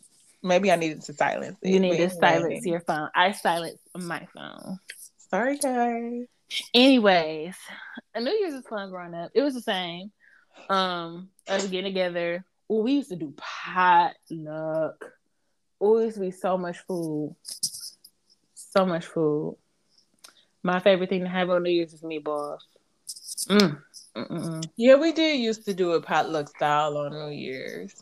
[0.43, 1.71] maybe I needed to silence it.
[1.71, 3.09] You need to silence your phone.
[3.15, 4.81] I silence my phone.
[5.31, 6.27] Sorry, guys.
[6.75, 7.55] Anyways,
[8.15, 9.31] a New Year's was fun growing up.
[9.35, 10.11] It was the same.
[10.69, 15.13] Um, us getting together, Ooh, we used to do potluck.
[15.83, 17.35] Ooh, it used to be so much food.
[18.55, 19.57] So much food.
[20.63, 22.61] My favorite thing to have on New Year's is meatballs.
[23.49, 23.83] Mm.
[24.17, 24.69] Mm-mm.
[24.77, 27.95] Yeah, we did used to do a potluck style on New Year's.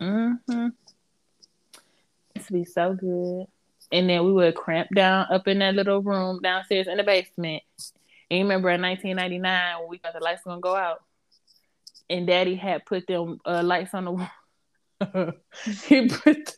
[0.00, 0.66] Mm-hmm.
[1.74, 3.46] It used to be so good.
[3.90, 7.62] And then we would cramp down up in that little room downstairs in the basement.
[8.30, 11.02] And you remember in 1999 when we thought the lights were gonna go out?
[12.08, 14.30] And daddy had put them uh, lights on the wall.
[15.86, 16.56] he put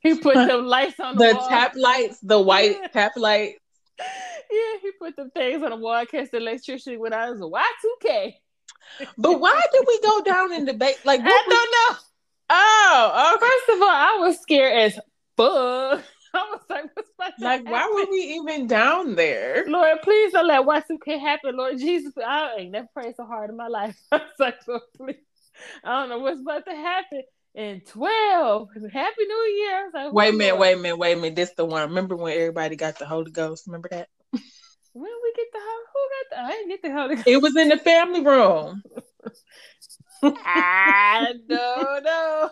[0.00, 1.48] he put them lights on the, the wall.
[1.48, 2.88] tap lights, the white yeah.
[2.88, 3.58] tap lights.
[3.98, 7.28] Yeah, he put them things on the wall in case the electricity went out.
[7.28, 8.34] It was a Y2K.
[9.16, 10.94] But why did we go down in the bay?
[11.04, 11.98] Like, I don't know.
[12.50, 13.46] Oh, okay.
[13.46, 14.98] First of all, I was scared as
[15.36, 16.04] fuck.
[16.34, 19.64] I was like, what's about to Like, why were we even down there?
[19.66, 21.56] Lord, please don't let Y2K happen.
[21.56, 23.96] Lord Jesus, I ain't never prayed so hard in my life.
[24.12, 25.16] I was like, Lord, please.
[25.84, 27.22] I don't know what's about to happen.
[27.54, 29.90] In 12, Happy New Year.
[29.94, 31.36] Like, wait a minute, wait a minute, wait a minute.
[31.36, 31.88] This the one.
[31.88, 33.68] Remember when everybody got the Holy Ghost?
[33.68, 34.08] Remember that?
[34.92, 37.28] When we get the who got the I didn't get the Holy Ghost.
[37.28, 38.82] It was in the family room.
[40.22, 42.50] I don't know.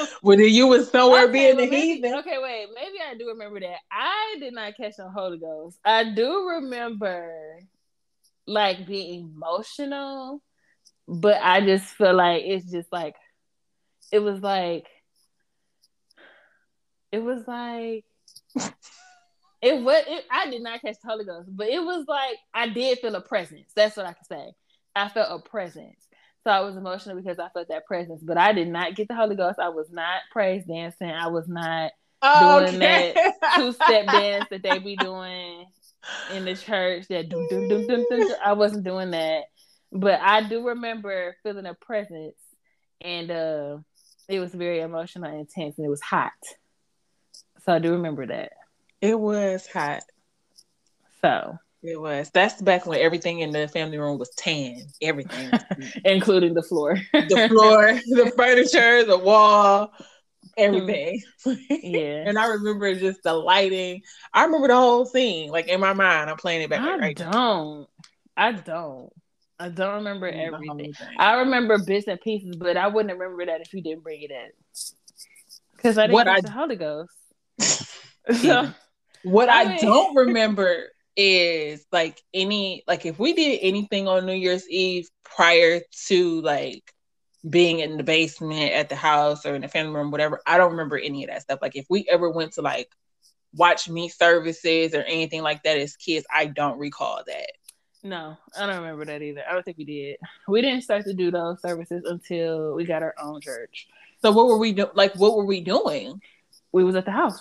[0.22, 2.14] when you was somewhere Okay, being well, a heathen.
[2.14, 2.66] Okay, wait.
[2.74, 3.78] Maybe I do remember that.
[3.90, 5.78] I did not catch the Holy Ghost.
[5.84, 7.60] I do remember
[8.46, 10.42] like being emotional,
[11.06, 13.14] but I just feel like it's just like
[14.10, 14.86] it was like
[17.10, 18.04] it was like
[19.62, 22.68] it was it, I did not catch the Holy Ghost, but it was like I
[22.68, 23.72] did feel a presence.
[23.74, 24.52] That's what I can say.
[24.94, 26.06] I felt a presence.
[26.44, 29.14] So I was emotional because I felt that presence, but I did not get the
[29.14, 29.60] Holy Ghost.
[29.60, 31.10] I was not praise dancing.
[31.10, 31.92] I was not
[32.40, 33.16] doing that
[33.56, 35.66] two step dance that they be doing
[36.32, 37.06] in the church.
[37.08, 38.38] That.
[38.44, 39.44] I wasn't doing that,
[39.92, 42.36] but I do remember feeling a presence,
[43.00, 43.78] and uh,
[44.28, 46.32] it was very emotional and intense, and it was hot.
[47.64, 48.52] So I do remember that.
[49.00, 50.02] It was hot.
[51.20, 52.30] So, It was.
[52.32, 54.82] That's back when everything in the family room was tan.
[55.00, 55.50] Everything.
[56.04, 56.96] including the floor.
[57.12, 59.92] the floor, the furniture, the wall,
[60.56, 61.20] everything.
[61.70, 62.24] yeah.
[62.26, 64.02] and I remember just the lighting.
[64.32, 65.50] I remember the whole scene.
[65.50, 67.88] Like in my mind, I'm playing it back I right don't.
[68.36, 69.10] I don't.
[69.58, 70.56] I don't remember now.
[70.56, 70.94] Whole everything.
[71.18, 74.30] I remember bits and pieces, but I wouldn't remember that if you didn't bring it
[74.30, 74.50] in.
[75.76, 77.12] Because I didn't What I- the Holy Ghost.
[78.40, 78.70] Yeah.
[79.24, 84.34] What I, I don't remember is like any like if we did anything on New
[84.34, 86.92] Year's Eve prior to like
[87.48, 90.40] being in the basement at the house or in the family room, whatever.
[90.46, 91.58] I don't remember any of that stuff.
[91.60, 92.88] Like if we ever went to like
[93.54, 97.52] watch night services or anything like that as kids, I don't recall that.
[98.04, 99.42] No, I don't remember that either.
[99.48, 100.16] I don't think we did.
[100.48, 103.88] We didn't start to do those services until we got our own church.
[104.22, 104.90] So what were we doing?
[104.94, 106.20] Like what were we doing?
[106.72, 107.40] We was at the house.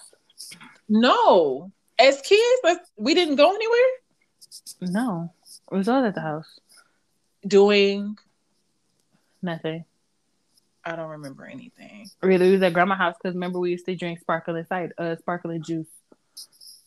[0.89, 3.89] No, as kids, like we didn't go anywhere.
[4.81, 5.33] No,
[5.71, 6.59] it was all at the house.
[7.45, 8.17] Doing,
[9.41, 9.85] Nothing.
[10.83, 12.07] I don't remember anything.
[12.21, 15.15] Really, we was at grandma's house because remember we used to drink sparkling cider, uh,
[15.17, 15.87] sparkling juice.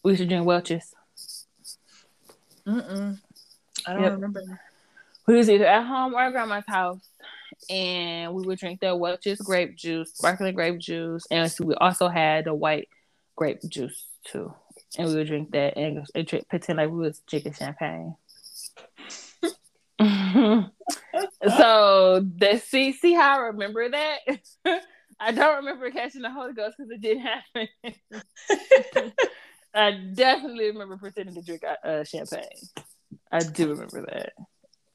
[0.03, 0.94] We used to drink Welch's.
[2.66, 3.18] Mm-mm.
[3.87, 4.12] I don't Yep.
[4.12, 4.61] remember.
[5.27, 7.00] We was either at home or at grandma's house,
[7.70, 12.44] and we would drink their Welch's grape juice, sparkling grape juice, and we also had
[12.46, 12.88] the white
[13.37, 14.53] grape juice too.
[14.98, 18.14] And we would drink that and, and drink, pretend like we was drinking champagne.
[21.57, 24.18] so the see see how I remember that.
[25.20, 27.68] I don't remember catching the Holy Ghost because it didn't happen.
[29.74, 32.42] I definitely remember pretending to drink uh, champagne.
[33.30, 34.33] I do remember that.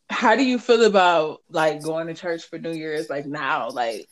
[0.10, 3.70] How do you feel about like going to church for New Year's like now?
[3.70, 4.08] Like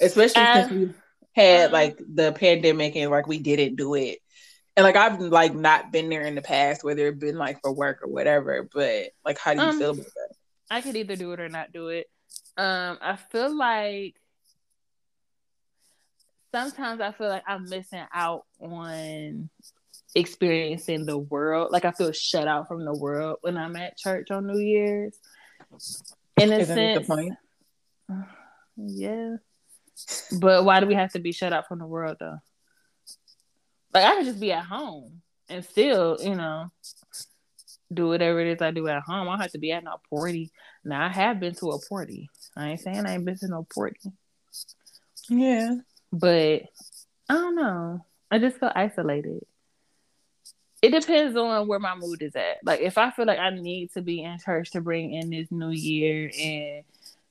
[0.00, 0.94] especially Uh, since we
[1.34, 4.18] had um, like the pandemic and like we didn't do it.
[4.78, 7.72] And like I've like not been there in the past, whether it been like for
[7.72, 8.68] work or whatever.
[8.72, 10.28] But like how do you Um, feel about that?
[10.70, 12.06] I could either do it or not do it.
[12.56, 14.14] Um, I feel like
[16.54, 19.50] sometimes I feel like I'm missing out on
[20.14, 21.72] experiencing the world.
[21.72, 25.18] Like I feel shut out from the world when I'm at church on New Year's.
[26.40, 27.34] In a Isn't sense, the point?
[28.76, 29.36] yeah.
[30.38, 32.38] But why do we have to be shut out from the world though?
[33.92, 36.70] Like I could just be at home and still, you know,
[37.92, 39.28] do whatever it is I do at home.
[39.28, 40.50] I don't have to be at no party.
[40.84, 42.28] Now I have been to a party.
[42.56, 44.00] I ain't saying I ain't been to no party.
[45.28, 45.76] Yeah.
[46.12, 46.62] But
[47.28, 48.04] I don't know.
[48.30, 49.44] I just feel isolated.
[50.80, 52.58] It depends on where my mood is at.
[52.62, 55.50] Like if I feel like I need to be in church to bring in this
[55.50, 56.84] new year and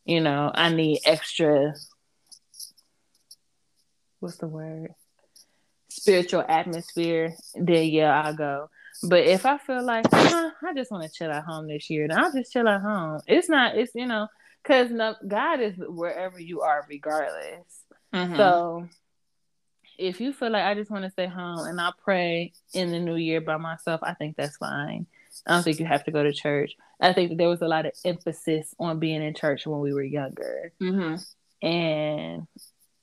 [0.05, 1.73] you know, I need extra
[4.19, 4.93] what's the word?
[6.01, 8.69] Spiritual atmosphere, then yeah, I'll go.
[9.03, 12.07] But if I feel like huh, I just want to chill at home this year,
[12.07, 13.21] then I'll just chill at home.
[13.27, 14.27] It's not, it's you know,
[14.63, 17.83] because no, God is wherever you are, regardless.
[18.13, 18.37] Mhm.
[18.37, 18.87] So
[19.97, 22.99] if you feel like I just want to stay home and I'll pray in the
[22.99, 25.07] new year by myself, I think that's fine.
[25.45, 26.75] I don't think you have to go to church.
[26.99, 30.03] I think there was a lot of emphasis on being in church when we were
[30.03, 30.71] younger.
[30.79, 31.23] Mhm.
[31.61, 32.47] And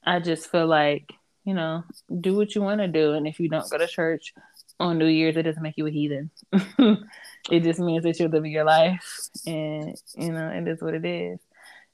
[0.05, 1.13] I just feel like,
[1.45, 1.85] you know,
[2.21, 3.13] do what you want to do.
[3.13, 4.35] And if you don't go to church
[4.81, 6.31] on New Year's, it doesn't make you a heathen.
[6.53, 9.03] it just means that you're living your life.
[9.47, 11.39] And, you know, it is what it is.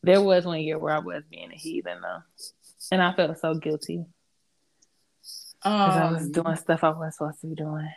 [0.03, 2.23] There was one year where I was being a heathen, though.
[2.91, 4.05] And I felt so guilty
[5.63, 7.89] because I was Um, doing stuff I wasn't supposed to be doing.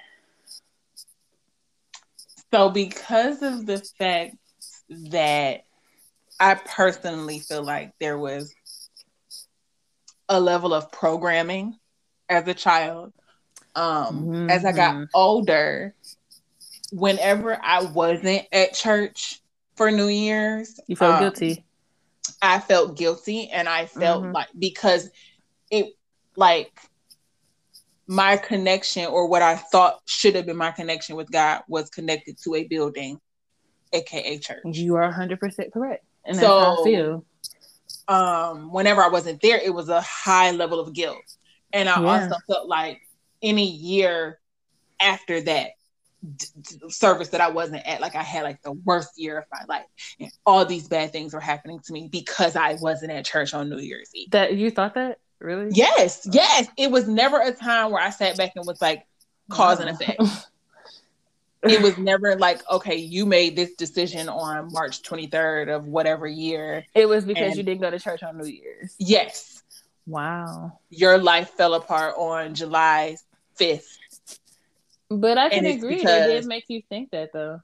[2.51, 4.35] So, because of the fact
[4.89, 5.63] that
[6.39, 8.53] I personally feel like there was
[10.29, 11.77] a level of programming
[12.29, 13.13] as a child,
[13.75, 15.07] um, as I got Mhm.
[15.13, 15.95] older,
[16.91, 19.41] whenever I wasn't at church
[19.75, 21.65] for New Year's, You felt um, guilty.
[22.41, 24.33] I felt guilty and I felt Mhm.
[24.33, 25.09] like because
[25.69, 25.93] it
[26.35, 26.71] like
[28.07, 32.37] my connection or what I thought should have been my connection with God was connected
[32.43, 33.19] to a building,
[33.93, 34.63] aka church.
[34.65, 36.05] You are 100% correct.
[36.25, 37.25] And that's so, how I feel.
[38.07, 41.23] Um, whenever I wasn't there, it was a high level of guilt.
[41.71, 42.07] And I yeah.
[42.07, 43.01] also felt like
[43.41, 44.39] any year
[45.01, 45.71] after that
[46.37, 46.47] d-
[46.89, 49.85] service that I wasn't at, like I had like the worst year of my life.
[50.19, 53.69] And all these bad things were happening to me because I wasn't at church on
[53.69, 54.31] New Year's Eve.
[54.31, 55.19] That you thought that?
[55.39, 55.69] Really?
[55.71, 56.67] Yes, yes.
[56.77, 59.05] It was never a time where I sat back and was like
[59.49, 60.21] cause and effect.
[61.63, 66.85] it was never like, okay, you made this decision on March 23rd of whatever year.
[66.93, 68.95] It was because and, you didn't go to church on New Year's.
[68.99, 69.63] Yes.
[70.05, 70.79] Wow.
[70.89, 73.17] Your life fell apart on July
[73.59, 73.85] 5th.
[75.09, 76.27] But I can agree because...
[76.27, 77.61] they did make you think that though.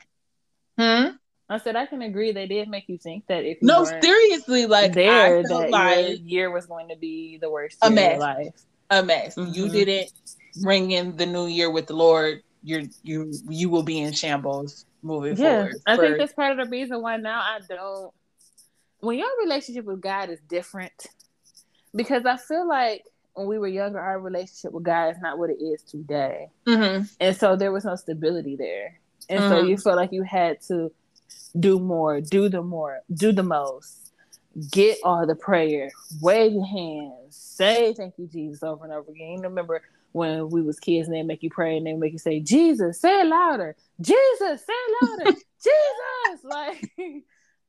[0.78, 1.16] Hmm?
[1.52, 4.94] I said I can agree they did make you think that if no seriously like
[4.94, 8.20] there that like your year was going to be the worst a mess.
[8.20, 8.54] life.
[8.92, 9.36] A mess.
[9.36, 9.54] Mm-hmm.
[9.54, 10.12] You didn't
[10.62, 14.86] ring in the new year with the Lord you're you you will be in shambles
[15.02, 15.76] moving yeah, forward.
[15.86, 18.14] I think that's part of the reason why now I don't.
[19.00, 21.08] When your relationship with God is different,
[21.96, 23.04] because I feel like
[23.34, 27.06] when we were younger, our relationship with God is not what it is today, mm-hmm.
[27.20, 29.00] and so there was no stability there,
[29.30, 29.50] and mm-hmm.
[29.50, 30.92] so you felt like you had to
[31.58, 34.12] do more, do the more, do the most,
[34.72, 35.90] get all the prayer,
[36.22, 39.38] wave your hands, say thank you Jesus over and over again.
[39.38, 39.82] You remember
[40.12, 43.00] when we was kids and they make you pray and they make you say Jesus,
[43.00, 46.44] say it louder, Jesus, say it louder, Jesus.
[46.44, 46.92] Like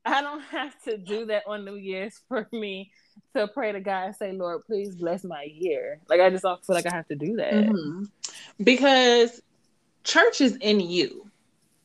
[0.04, 2.92] I don't have to do that on New Year's for me
[3.34, 6.00] to pray to God and say, Lord, please bless my year.
[6.08, 8.04] Like I just don't feel like I have to do that mm-hmm.
[8.62, 9.40] because
[10.04, 11.30] church is in you.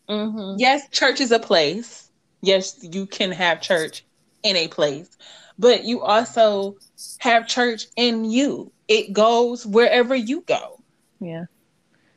[0.10, 0.60] Mm-hmm.
[0.60, 2.10] Yes, church is a place.
[2.41, 4.06] Yes, you can have church
[4.43, 5.18] in a place,
[5.58, 6.78] but you also
[7.20, 10.80] have church in you it goes wherever you go.
[11.20, 11.45] Yeah.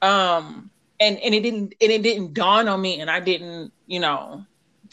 [0.03, 0.71] Um
[1.01, 4.45] and and it didn't and it didn't dawn on me and I didn't, you know,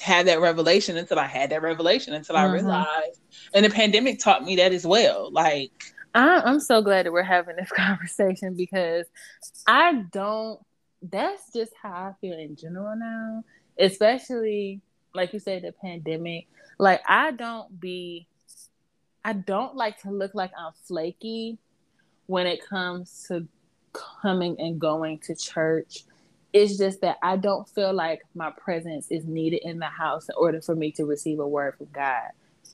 [0.02, 2.50] have that revelation until I had that revelation until mm-hmm.
[2.50, 3.22] I realized.
[3.54, 5.32] And the pandemic taught me that as well.
[5.32, 9.06] Like I, I'm so glad that we're having this conversation because
[9.68, 10.60] I don't
[11.02, 13.44] that's just how I feel in general now.
[13.78, 14.82] Especially
[15.14, 16.48] like you said, the pandemic.
[16.78, 18.28] Like I don't be
[19.26, 21.58] I don't like to look like I'm flaky
[22.28, 23.48] when it comes to
[23.92, 26.04] coming and going to church.
[26.54, 30.36] It's just that I don't feel like my presence is needed in the house in
[30.38, 32.30] order for me to receive a word from God.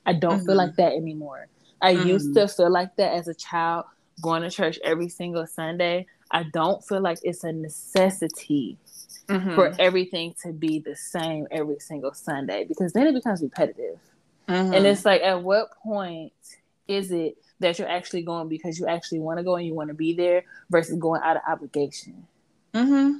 [0.06, 0.48] I don't mm-hmm.
[0.48, 1.48] feel like that anymore.
[1.82, 2.10] I mm-hmm.
[2.10, 3.86] used to feel like that as a child,
[4.22, 6.06] going to church every single Sunday.
[6.32, 8.78] I don't feel like it's a necessity
[9.30, 9.56] mm-hmm.
[9.56, 14.00] for everything to be the same every single Sunday because then it becomes repetitive.
[14.54, 14.86] And mm-hmm.
[14.86, 16.34] it's like, at what point
[16.88, 19.90] is it that you're actually going because you actually want to go and you want
[19.90, 22.26] to be there versus going out of obligation.
[22.74, 23.20] Mm-hmm.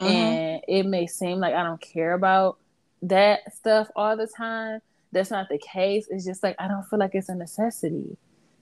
[0.00, 0.06] Mm-hmm.
[0.06, 2.58] And it may seem like I don't care about
[3.02, 4.80] that stuff all the time.
[5.12, 6.06] That's not the case.
[6.10, 8.16] It's just like I don't feel like it's a necessity.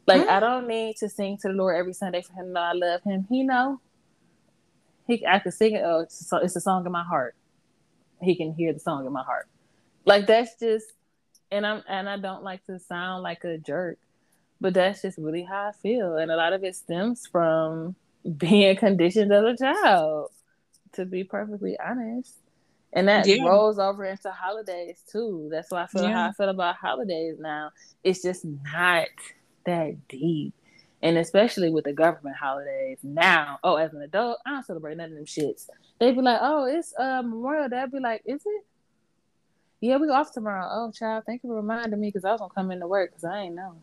[0.06, 0.30] Like mm-hmm.
[0.30, 2.72] I don't need to sing to the Lord every Sunday for him to know I
[2.72, 3.26] love him.
[3.28, 3.80] He know.
[5.06, 5.82] He I could sing it.
[5.84, 7.34] Oh, it's a, it's a song in my heart.
[8.20, 9.48] He can hear the song in my heart.
[10.10, 10.86] Like that's just
[11.52, 13.96] and I'm and I don't like to sound like a jerk,
[14.60, 17.94] but that's just really how I feel, and a lot of it stems from
[18.36, 20.32] being conditioned as a child.
[20.94, 22.34] To be perfectly honest,
[22.92, 23.44] and that yeah.
[23.44, 25.48] rolls over into holidays too.
[25.48, 26.24] That's why I feel yeah.
[26.24, 27.70] how I feel about holidays now.
[28.02, 29.06] It's just not
[29.64, 30.54] that deep.
[31.02, 33.60] And especially with the government holidays now.
[33.62, 35.66] Oh, as an adult, I don't celebrate none of them shits.
[36.00, 38.64] They'd be like, "Oh, it's uh, Memorial Day." I'd be like, "Is it?"
[39.80, 40.66] Yeah, we off tomorrow.
[40.70, 43.24] Oh, child, thank you for reminding me because I was gonna come into work because
[43.24, 43.76] I ain't know.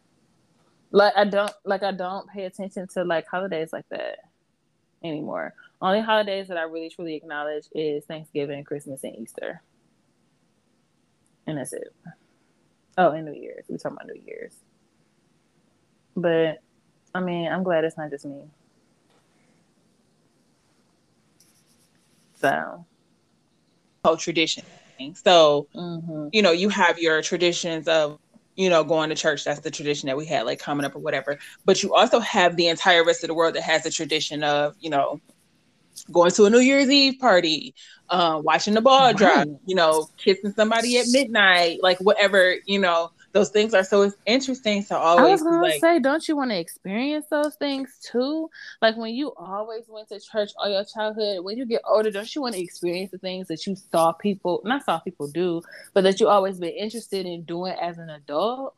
[0.91, 4.19] Like I don't like I don't pay attention to like holidays like that
[5.03, 5.53] anymore.
[5.81, 9.61] Only holidays that I really truly acknowledge is Thanksgiving, Christmas, and Easter,
[11.47, 11.93] and that's it.
[12.97, 13.65] Oh, and New Year's.
[13.67, 14.55] We talking about New Year's,
[16.15, 16.61] but
[17.13, 18.43] I mean, I'm glad it's not just me.
[22.39, 22.85] So,
[24.05, 24.63] whole tradition.
[25.15, 26.29] So, mm-hmm.
[26.31, 28.19] you know, you have your traditions of,
[28.55, 29.43] you know, going to church.
[29.43, 31.37] That's the tradition that we had, like coming up or whatever.
[31.65, 34.75] But you also have the entire rest of the world that has the tradition of,
[34.79, 35.21] you know,
[36.11, 37.75] going to a New Year's Eve party,
[38.09, 39.17] uh, watching the ball right.
[39.17, 44.11] drop, you know, kissing somebody at midnight, like whatever, you know, those things are so
[44.25, 45.25] interesting to always.
[45.25, 48.49] I was gonna like, say, don't you want to experience those things too?
[48.81, 52.33] Like when you always went to church all your childhood, when you get older, don't
[52.33, 55.61] you want to experience the things that you saw people, not saw people do,
[55.93, 58.73] but that you always been interested in doing as an adult?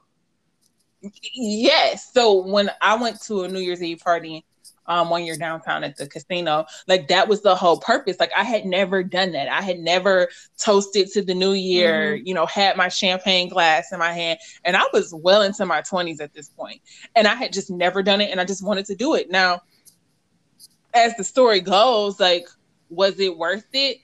[1.34, 2.12] Yes.
[2.14, 4.45] So when I went to a New Year's Eve party
[4.89, 6.65] um, one year downtown at the casino.
[6.87, 8.19] Like that was the whole purpose.
[8.19, 9.47] Like I had never done that.
[9.47, 12.27] I had never toasted to the new year, mm-hmm.
[12.27, 14.39] you know, had my champagne glass in my hand.
[14.65, 16.81] And I was well into my 20s at this point.
[17.15, 18.31] And I had just never done it.
[18.31, 19.29] And I just wanted to do it.
[19.29, 19.61] Now,
[20.93, 22.47] as the story goes, like,
[22.89, 23.99] was it worth it?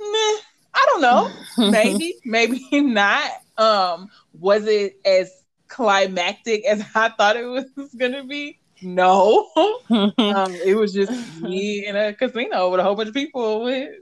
[0.00, 0.40] Meh,
[0.74, 1.30] I don't know.
[1.70, 3.30] maybe, maybe not.
[3.58, 8.58] Um, was it as climactic as I thought it was gonna be?
[8.82, 13.62] No, um, it was just me in a casino with a whole bunch of people
[13.62, 13.94] with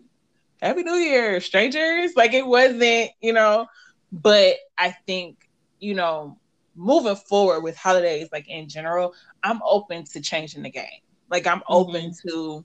[0.60, 2.16] Happy New Year, strangers.
[2.16, 3.66] Like it wasn't, you know.
[4.10, 5.48] But I think,
[5.78, 6.38] you know,
[6.74, 11.02] moving forward with holidays, like in general, I'm open to changing the game.
[11.30, 12.28] Like I'm open mm-hmm.
[12.28, 12.64] to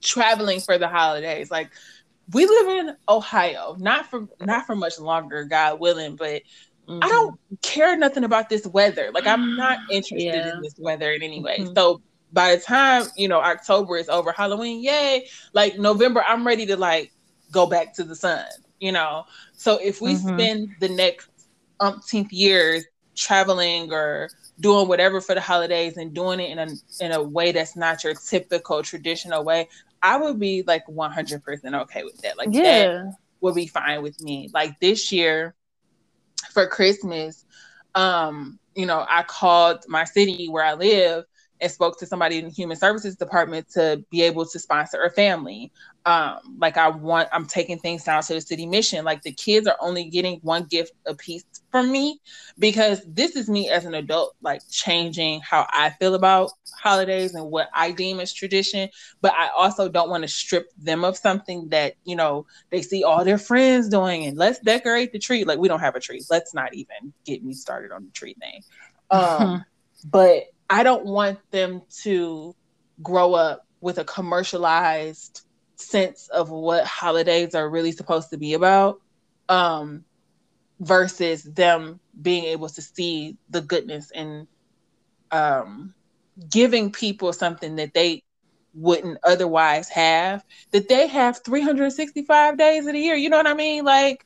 [0.00, 1.50] traveling for the holidays.
[1.50, 1.70] Like
[2.32, 6.42] we live in Ohio, not for not for much longer, God willing, but
[6.88, 7.04] Mm-hmm.
[7.04, 9.10] I don't care nothing about this weather.
[9.12, 10.54] Like I'm not interested yeah.
[10.54, 11.58] in this weather in any way.
[11.60, 11.74] Mm-hmm.
[11.74, 12.02] So
[12.32, 15.28] by the time you know October is over, Halloween, yay!
[15.52, 17.12] Like November, I'm ready to like
[17.50, 18.44] go back to the sun.
[18.80, 19.24] You know.
[19.52, 20.36] So if we mm-hmm.
[20.36, 21.28] spend the next
[21.80, 24.30] umpteenth years traveling or
[24.60, 26.68] doing whatever for the holidays and doing it in a
[27.04, 29.68] in a way that's not your typical traditional way,
[30.02, 32.36] I would be like 100% okay with that.
[32.36, 32.62] Like yeah.
[32.62, 34.50] that would be fine with me.
[34.52, 35.54] Like this year,
[36.52, 37.44] for Christmas,
[37.94, 41.24] um, you know, I called my city where I live
[41.60, 45.10] and spoke to somebody in the human services department to be able to sponsor a
[45.10, 45.72] family
[46.04, 49.04] um like i want i'm taking things down to the city mission.
[49.04, 52.20] Like the kids are only getting one gift a piece from me
[52.58, 56.50] because this is me as an adult like changing how i feel about
[56.80, 58.88] holidays and what i deem as tradition.
[59.20, 63.04] But i also don't want to strip them of something that you know they see
[63.04, 65.44] all their friends doing and let's decorate the tree.
[65.44, 66.22] Like we don't have a tree.
[66.30, 68.62] Let's not even get me started on the tree thing.
[69.10, 69.64] Um
[70.10, 72.56] but I don't want them to
[73.02, 75.42] grow up with a commercialized
[75.82, 79.00] sense of what holidays are really supposed to be about
[79.48, 80.04] um,
[80.80, 84.46] versus them being able to see the goodness and
[85.30, 85.94] um,
[86.50, 88.22] giving people something that they
[88.74, 93.14] wouldn't otherwise have that they have 365 days of the year.
[93.14, 93.84] You know what i mean?
[93.84, 94.24] Like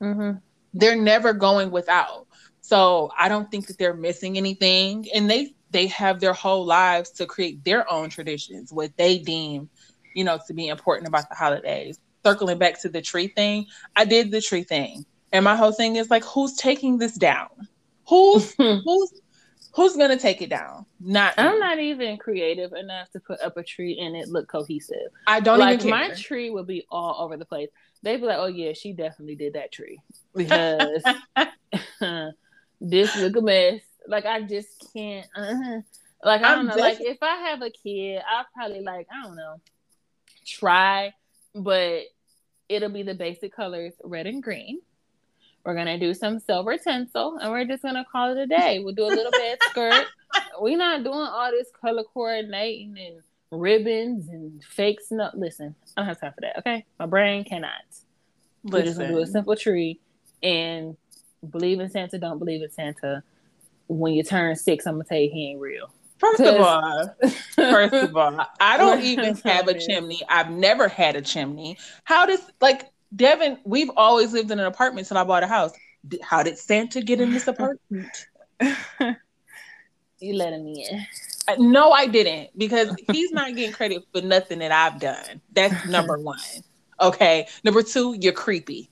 [0.00, 0.38] mm-hmm.
[0.72, 2.26] they're never going without.
[2.60, 5.06] So i don't think that they're missing anything.
[5.14, 9.68] And they they have their whole lives to create their own traditions, what they deem,
[10.14, 11.98] you know, to be important about the holidays.
[12.24, 15.04] Circling back to the tree thing, I did the tree thing.
[15.32, 17.48] And my whole thing is like, who's taking this down?
[18.08, 19.12] Who's who's
[19.74, 20.86] who's gonna take it down?
[21.00, 21.58] Not I'm me.
[21.60, 25.10] not even creative enough to put up a tree and it look cohesive.
[25.26, 27.68] I don't like my tree would be all over the place.
[28.02, 30.00] They'd be like, "Oh yeah, she definitely did that tree
[30.36, 31.02] because
[32.80, 35.26] this look a mess." Like I just can't.
[35.34, 35.80] Uh,
[36.22, 36.76] like I don't I'm know.
[36.76, 39.60] Like if I have a kid, I'll probably like I don't know,
[40.44, 41.12] try,
[41.54, 42.02] but
[42.68, 44.80] it'll be the basic colors, red and green.
[45.64, 48.80] We're gonna do some silver tinsel, and we're just gonna call it a day.
[48.84, 50.06] We'll do a little bit skirt.
[50.60, 55.30] We're not doing all this color coordinating and ribbons and fake snow.
[55.34, 56.58] Listen, I don't have time for that.
[56.58, 57.70] Okay, my brain cannot.
[57.88, 58.70] Listen.
[58.70, 60.00] We're just gonna do a simple tree
[60.42, 60.96] and
[61.48, 62.18] believe in Santa.
[62.18, 63.22] Don't believe in Santa
[63.88, 65.90] when you turn six, I'm gonna tell you he ain't real.
[66.18, 67.14] First of all,
[67.56, 70.20] first of all, I don't even have a chimney.
[70.28, 71.76] I've never had a chimney.
[72.04, 73.58] How does like Devin?
[73.64, 75.72] We've always lived in an apartment until I bought a house.
[76.22, 78.26] How did Santa get in this apartment?
[78.60, 81.06] you let him in.
[81.58, 85.40] No, I didn't because he's not getting credit for nothing that I've done.
[85.52, 86.38] That's number one.
[87.00, 87.48] Okay.
[87.64, 88.88] Number two, you're creepy.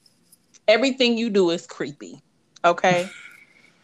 [0.67, 2.21] Everything you do is creepy.
[2.65, 3.09] Okay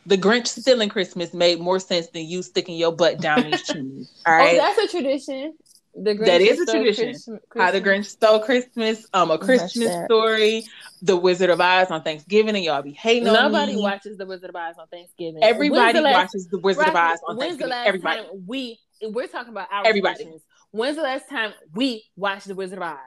[0.08, 4.10] the Grinch stealing Christmas made more sense than you sticking your butt down these chimneys.
[4.26, 5.54] All oh, oh, that's a tradition.
[5.94, 7.12] The Grinch that is a tradition.
[7.12, 7.40] Christmas.
[7.54, 9.06] How the Grinch stole Christmas.
[9.12, 10.64] Um, a Christmas story.
[11.02, 14.56] The Wizard of Oz on Thanksgiving, and y'all be hating Nobody watches the Wizard of
[14.56, 15.42] Oz on Thanksgiving.
[15.42, 17.68] Everybody the watches the Wizard right, of Oz on when's Thanksgiving.
[17.68, 18.22] The last Everybody.
[18.22, 20.16] Time we we're talking about our everybody.
[20.16, 20.42] Traditions.
[20.70, 22.98] When's the last time we watched the Wizard of Oz?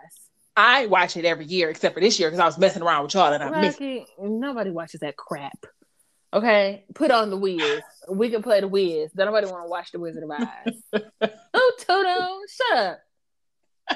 [0.55, 3.13] I watch it every year except for this year because I was messing around with
[3.15, 3.81] y'all and I missed.
[4.19, 5.57] Nobody watches that crap.
[6.33, 7.81] Okay, put on the Wiz.
[8.09, 9.11] We can play the Wiz.
[9.11, 11.03] Don't nobody want to watch the Wizard of Oz.
[11.53, 12.99] oh, Toto, shut up.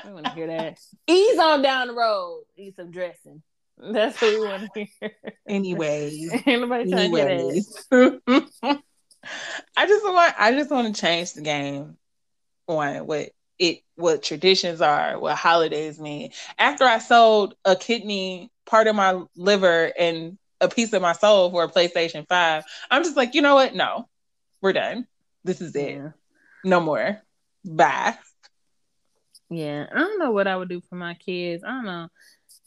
[0.04, 0.80] I want to hear that.
[1.08, 2.44] Ease on down the road.
[2.58, 3.42] Eat some dressing.
[3.78, 5.12] That's what we want to hear.
[5.48, 7.86] Anyways, anybody trying anyways.
[7.92, 8.22] to
[9.78, 10.36] I just want.
[10.38, 11.98] I just want to change the game
[12.68, 16.32] on what it what traditions are, what holidays mean.
[16.58, 21.52] After I sold a kidney, part of my liver, and a piece of my soul
[21.52, 22.64] for a PlayStation 5.
[22.90, 23.76] I'm just like, you know what?
[23.76, 24.08] No,
[24.62, 25.08] we're done.
[25.44, 25.96] This is it.
[25.96, 26.10] Yeah.
[26.64, 27.22] No more.
[27.64, 28.16] Bye.
[29.50, 31.64] Yeah, I don't know what I would do for my kids.
[31.64, 32.08] I don't know.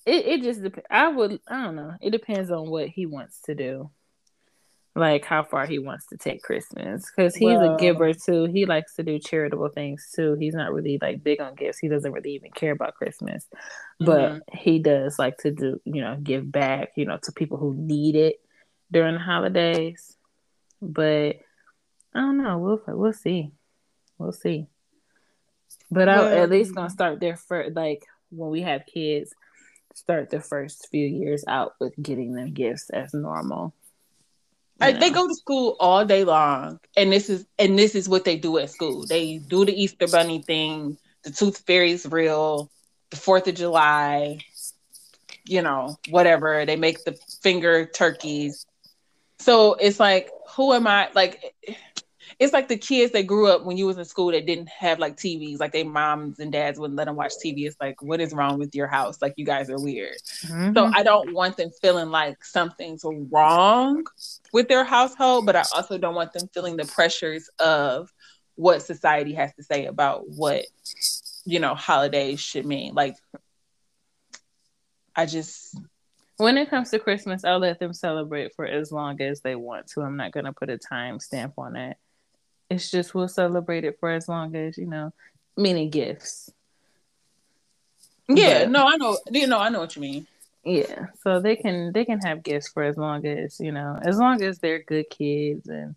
[0.06, 1.94] It it just dep- I would I don't know.
[2.00, 3.90] It depends on what he wants to do
[4.98, 8.44] like how far he wants to take Christmas because he's well, a giver too.
[8.44, 10.34] He likes to do charitable things too.
[10.34, 11.78] He's not really like big on gifts.
[11.78, 13.46] He doesn't really even care about Christmas,
[14.00, 14.58] but mm-hmm.
[14.58, 18.16] he does like to do you know give back you know to people who need
[18.16, 18.40] it
[18.90, 20.16] during the holidays.
[20.82, 21.36] But
[22.14, 22.58] I don't know.
[22.58, 23.52] We'll we'll see.
[24.18, 24.66] We'll see.
[25.90, 29.32] But I'm at least gonna start there for like when we have kids.
[29.94, 33.74] Start the first few years out with getting them gifts as normal
[34.80, 38.36] they go to school all day long, and this is and this is what they
[38.36, 39.06] do at school.
[39.06, 42.70] They do the Easter Bunny thing, the Tooth Fairy's real,
[43.10, 44.38] the Fourth of July,
[45.44, 46.64] you know, whatever.
[46.64, 48.66] They make the finger turkeys.
[49.40, 51.10] So it's like, who am I?
[51.14, 51.54] Like,
[52.38, 54.98] it's like the kids that grew up when you was in school that didn't have
[54.98, 57.66] like TVs, like their moms and dads wouldn't let them watch TV.
[57.66, 59.20] It's like, what is wrong with your house?
[59.20, 60.16] Like you guys are weird.
[60.46, 60.74] Mm-hmm.
[60.74, 64.04] So I don't want them feeling like something's wrong
[64.52, 68.12] with their household, but I also don't want them feeling the pressures of
[68.58, 70.64] what society has to say about what
[71.44, 72.94] you know holidays should mean.
[72.94, 73.14] Like
[75.14, 75.76] I just
[76.36, 79.88] when it comes to Christmas, I'll let them celebrate for as long as they want
[79.88, 80.02] to.
[80.02, 81.96] I'm not gonna put a time stamp on it.
[82.70, 85.12] It's just we'll celebrate it for as long as you know,
[85.56, 86.50] meaning gifts.
[88.28, 89.18] Yeah, but, no, I know.
[89.30, 90.26] You know, I know what you mean.
[90.64, 94.18] Yeah, so they can they can have gifts for as long as you know, as
[94.18, 95.94] long as they're good kids and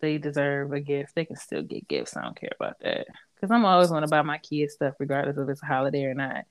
[0.00, 2.16] they deserve a gift, they can still get gifts.
[2.16, 5.38] I don't care about that because I'm always want to buy my kids stuff regardless
[5.38, 6.44] if it's a holiday or not.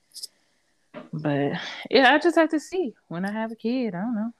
[1.12, 1.52] But
[1.90, 3.94] yeah, I just have to see when I have a kid.
[3.94, 4.32] I don't know.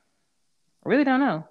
[0.85, 1.47] I really don't know.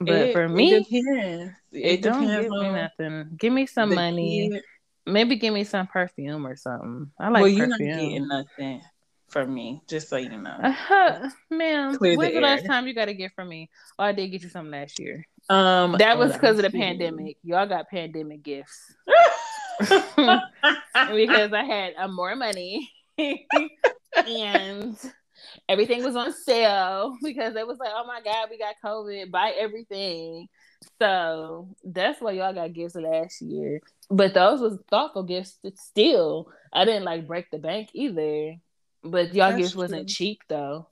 [0.00, 1.52] But it, for me, it, depends.
[1.72, 3.36] it, it don't give me nothing.
[3.38, 4.48] Give me some money.
[4.50, 4.62] Kid.
[5.06, 7.10] Maybe give me some perfume or something.
[7.18, 7.88] I like well, you're perfume.
[7.88, 8.82] not getting nothing
[9.28, 10.50] from me, just so you know.
[10.50, 13.70] Uh, ma'am, Clear when's the, the last time you got a gift from me?
[13.98, 15.26] Oh, I did get you something last year.
[15.48, 17.36] Um, that was because of the pandemic.
[17.42, 18.94] Y'all got pandemic gifts
[19.80, 24.96] because I had uh, more money and
[25.68, 29.54] everything was on sale because it was like, oh my god, we got COVID, buy
[29.58, 30.48] everything.
[31.00, 33.80] So that's why y'all got gifts last year.
[34.10, 35.58] But those was thoughtful gifts.
[35.74, 38.56] Still, I didn't like break the bank either.
[39.02, 40.86] But y'all That's gifts wasn't cheap though.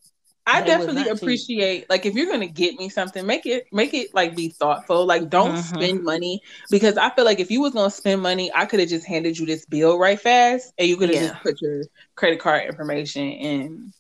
[0.47, 1.91] I definitely appreciate cheap.
[1.91, 5.05] like if you're gonna get me something, make it make it like be thoughtful.
[5.05, 5.77] Like don't mm-hmm.
[5.77, 6.41] spend money
[6.71, 9.39] because I feel like if you was gonna spend money, I could have just handed
[9.39, 11.29] you this bill right fast and you could have yeah.
[11.29, 11.83] just put your
[12.17, 13.93] credit card information in.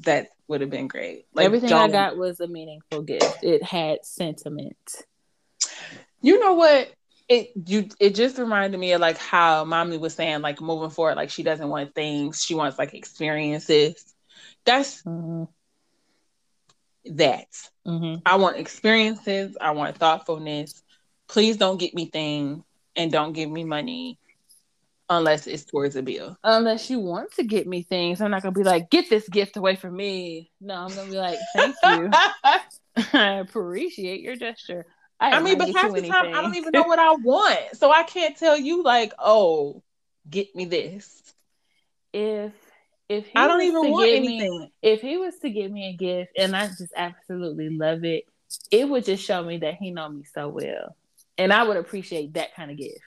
[0.00, 1.26] That would have been great.
[1.34, 3.42] Like everything I got was a meaningful gift.
[3.42, 4.76] It had sentiment.
[6.20, 6.92] You know what?
[7.28, 11.16] it you it just reminded me of like how mommy was saying like moving forward
[11.16, 14.14] like she doesn't want things she wants like experiences
[14.64, 15.44] that's mm-hmm.
[17.16, 17.48] that
[17.86, 18.20] mm-hmm.
[18.24, 20.82] i want experiences i want thoughtfulness
[21.28, 22.64] please don't get me things
[22.96, 24.18] and don't give me money
[25.10, 26.36] unless it's towards a bill.
[26.44, 29.56] Unless you want to get me things i'm not gonna be like get this gift
[29.56, 30.50] away from me.
[30.60, 32.10] No i'm gonna be like thank you.
[33.12, 34.86] I appreciate your gesture.
[35.20, 37.90] I, I mean, but half the time I don't even know what I want, so
[37.90, 39.82] I can't tell you like, oh,
[40.30, 41.22] get me this.
[42.12, 42.52] If
[43.08, 45.96] if he I don't even want anything, me, if he was to give me a
[45.96, 48.24] gift and I just absolutely love it,
[48.70, 50.96] it would just show me that he know me so well,
[51.36, 53.00] and I would appreciate that kind of gift.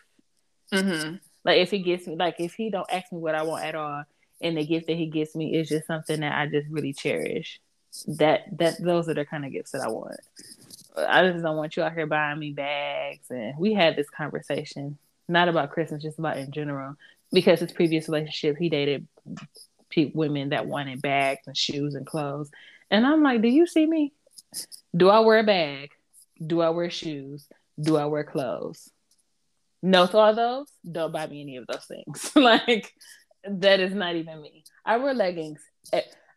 [0.73, 1.15] Mm-hmm.
[1.43, 3.75] Like if he gets me, like if he don't ask me what I want at
[3.75, 4.03] all,
[4.41, 7.59] and the gift that he gives me is just something that I just really cherish.
[8.07, 10.19] That that those are the kind of gifts that I want.
[10.97, 13.29] I just don't want you out here buying me bags.
[13.29, 16.95] And we had this conversation, not about Christmas, just about in general,
[17.31, 19.07] because his previous relationship, he dated
[20.13, 22.49] women that wanted bags and shoes and clothes.
[22.89, 24.13] And I'm like, do you see me?
[24.95, 25.91] Do I wear a bag?
[26.45, 27.45] Do I wear shoes?
[27.79, 28.89] Do I wear clothes?
[29.81, 30.67] No to all those.
[30.89, 32.31] Don't buy me any of those things.
[32.35, 32.93] like
[33.47, 34.63] that is not even me.
[34.85, 35.61] I wear leggings.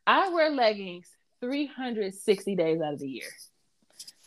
[0.07, 1.09] I wear leggings
[1.41, 3.31] 360 days out of the year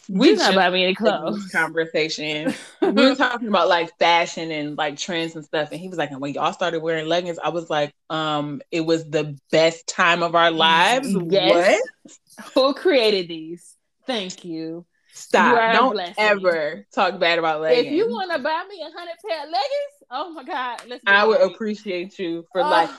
[0.10, 1.48] we not buy me any clothes.
[1.52, 2.54] Conversation.
[2.82, 6.12] we were talking about like fashion and like trends and stuff, and he was like,
[6.12, 10.24] "And when y'all started wearing leggings, I was like, um, it was the best time
[10.24, 11.82] of our lives." Yes.
[12.04, 12.52] What?
[12.54, 13.76] Who created these?
[14.06, 14.86] Thank you.
[15.18, 15.74] Stop!
[15.74, 17.88] Don't ever talk bad about leggings.
[17.88, 21.04] If you want to buy me a hundred pair of leggings, oh my god, let's.
[21.08, 22.70] I would appreciate you for oh.
[22.70, 22.90] like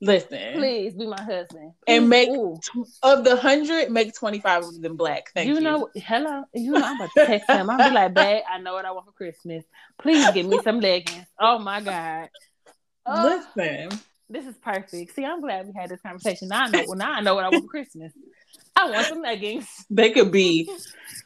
[0.00, 1.72] Listen, please be my husband, please.
[1.86, 2.58] and make Ooh.
[3.02, 5.30] of the hundred, make twenty five of them black.
[5.34, 5.54] Thank you.
[5.54, 6.44] You know, hello.
[6.52, 7.70] You know, I'm about to text him.
[7.70, 9.64] I'll be like, "Babe, I know what I want for Christmas.
[9.98, 12.28] Please give me some leggings." Oh my god.
[13.06, 13.98] Oh, Listen,
[14.28, 15.14] this is perfect.
[15.14, 16.48] See, I'm glad we had this conversation.
[16.48, 16.84] Now I know.
[16.86, 18.12] Well, now I know what I want for Christmas.
[18.76, 19.68] I want some leggings.
[19.88, 20.68] They could be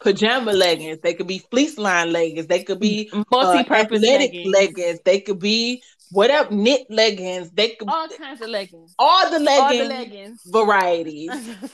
[0.00, 0.98] pajama leggings.
[1.00, 2.46] They could be fleece line leggings.
[2.46, 4.54] They could be multi-purpose uh, leggings.
[4.54, 5.00] leggings.
[5.04, 7.50] They could be whatever knit leggings.
[7.50, 8.94] They could all kinds of leggings.
[8.98, 9.60] All the leggings.
[9.60, 10.42] All the leggings.
[10.46, 11.30] Varieties.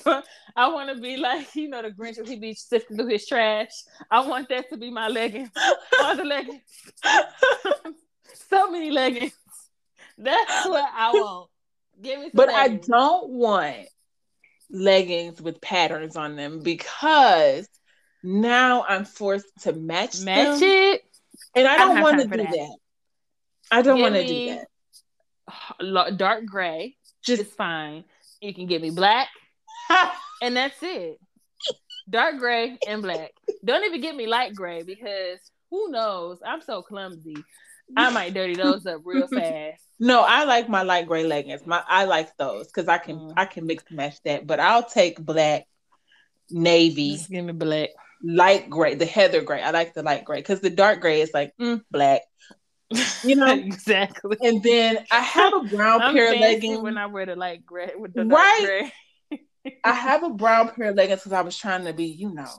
[0.56, 3.26] I want to be like you know the Grinch when he be sifting through his
[3.26, 3.70] trash.
[4.10, 5.50] I want that to be my leggings.
[6.00, 6.62] All the leggings.
[8.48, 9.32] so many leggings.
[10.16, 11.50] That's what I want.
[12.00, 12.30] Give me.
[12.32, 12.88] but leggings.
[12.88, 13.88] I don't want
[14.74, 17.68] leggings with patterns on them because
[18.22, 20.68] now I'm forced to match match them.
[20.68, 21.02] it,
[21.54, 22.50] and I don't, want to do that.
[22.50, 22.76] that.
[23.70, 24.58] I don't want to do
[25.80, 26.16] that.
[26.16, 28.04] Dark gray, just is fine.
[28.40, 29.28] You can give me black,
[30.42, 31.18] and that's it.
[32.08, 33.30] Dark gray and black.
[33.64, 35.38] Don't even get me light gray because
[35.70, 36.38] who knows?
[36.44, 37.36] I'm so clumsy.
[37.96, 39.83] I might dirty those up real fast.
[40.00, 41.66] No, I like my light gray leggings.
[41.66, 43.32] My I like those because I can mm.
[43.36, 44.46] I can mix match that.
[44.46, 45.66] But I'll take black,
[46.50, 47.12] navy.
[47.12, 47.90] Just give me black,
[48.22, 49.62] light gray, the heather gray.
[49.62, 52.22] I like the light gray because the dark gray is like mm, black.
[53.22, 54.36] You know exactly.
[54.42, 57.92] And then I have a brown pair of leggings when I wear the light gray
[57.96, 58.90] with the right.
[59.82, 62.50] I have a brown pair of leggings because I was trying to be, you know,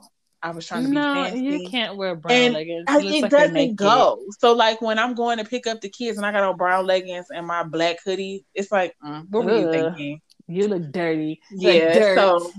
[0.42, 1.40] I was trying to no, be fancy.
[1.40, 2.84] you can't wear brown and leggings.
[2.88, 4.22] It, it like doesn't go.
[4.38, 6.86] So like when I'm going to pick up the kids and I got on brown
[6.86, 10.20] leggings and my black hoodie, it's like, mm, what were Ugh, you thinking?
[10.46, 11.40] You look dirty.
[11.50, 11.94] Yeah.
[11.94, 12.52] Like so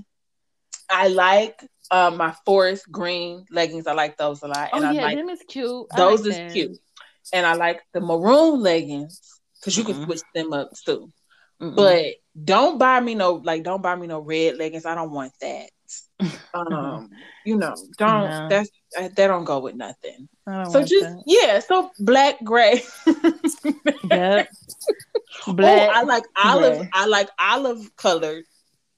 [0.90, 3.88] I like uh, my forest green leggings.
[3.88, 4.70] I like those a lot.
[4.74, 5.88] And oh, yeah, like, them is cute.
[5.96, 6.52] those like is them.
[6.52, 6.78] cute.
[7.34, 9.22] And I like the maroon leggings
[9.60, 9.94] because you mm-hmm.
[9.94, 11.12] can switch them up too.
[11.62, 11.76] Mm-mm.
[11.76, 12.06] But
[12.42, 14.86] don't buy me no like don't buy me no red leggings.
[14.86, 15.70] I don't want that.
[16.54, 17.10] Um,
[17.46, 18.48] you know, don't no.
[18.50, 20.28] that's uh, that don't go with nothing.
[20.46, 21.24] So just that.
[21.26, 22.82] yeah, so black gray.
[24.10, 24.50] yep.
[25.48, 25.90] Black.
[25.90, 26.78] Oh, I like olive.
[26.80, 26.90] Gray.
[26.94, 28.46] I like olive colored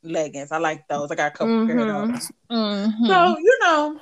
[0.03, 0.51] leggings.
[0.51, 1.11] I like those.
[1.11, 1.67] I got a couple mm-hmm.
[1.67, 2.11] pair of mm-hmm.
[2.11, 2.31] those.
[2.51, 3.05] Mm-hmm.
[3.05, 3.99] So you know,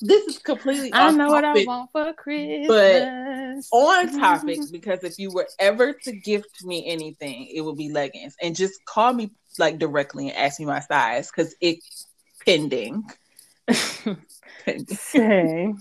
[0.00, 0.90] this is completely.
[0.92, 2.66] I know topic, what I want for Christmas.
[2.68, 7.90] But on topic, because if you were ever to gift me anything, it would be
[7.90, 11.78] leggings, and just call me like directly and ask me my size because it
[12.44, 13.04] pending.
[14.88, 15.78] Same.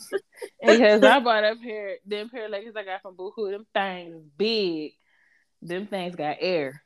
[0.61, 3.51] because I bought a pair, them pair of leggings I got from Boohoo.
[3.51, 4.93] Them things big.
[5.61, 6.83] Them things got air.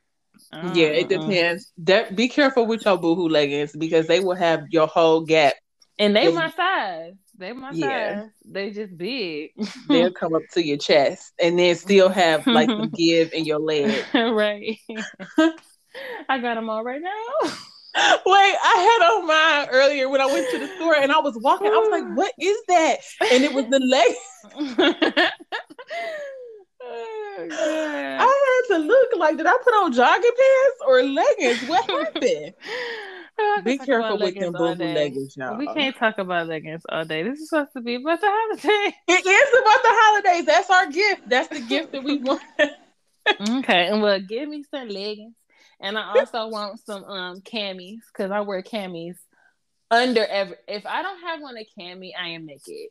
[0.53, 0.73] Uh-uh.
[0.73, 1.71] Yeah, it depends.
[1.79, 5.53] That be careful with your Boohoo leggings because they will have your whole gap.
[5.99, 7.15] And they my size.
[7.37, 8.21] They my yeah.
[8.21, 8.29] size.
[8.45, 9.51] They just big.
[9.89, 13.59] They'll come up to your chest and then still have like the give in your
[13.59, 14.05] leg.
[14.13, 14.79] right.
[16.29, 17.51] I got them all right now.
[18.25, 21.37] Wait, I had on mine earlier when I went to the store and I was
[21.41, 21.67] walking.
[21.67, 22.99] I was like, what is that?
[23.31, 24.15] And it was the leg.
[26.81, 31.69] Oh, I had to look like, did I put on jogging pants or leggings?
[31.69, 32.53] What happened?
[33.63, 35.57] Be careful with them boo leggings, y'all.
[35.57, 37.23] We can't talk about leggings all day.
[37.23, 38.93] This is supposed to be about the holidays.
[39.07, 40.45] It is about the holidays.
[40.45, 41.29] That's our gift.
[41.29, 42.41] That's the gift that we want.
[43.29, 45.35] okay, and well, give me some leggings
[45.79, 49.15] and I also want some um camis because I wear camis
[49.91, 50.57] under every.
[50.67, 52.89] If I don't have on a cami, I am naked.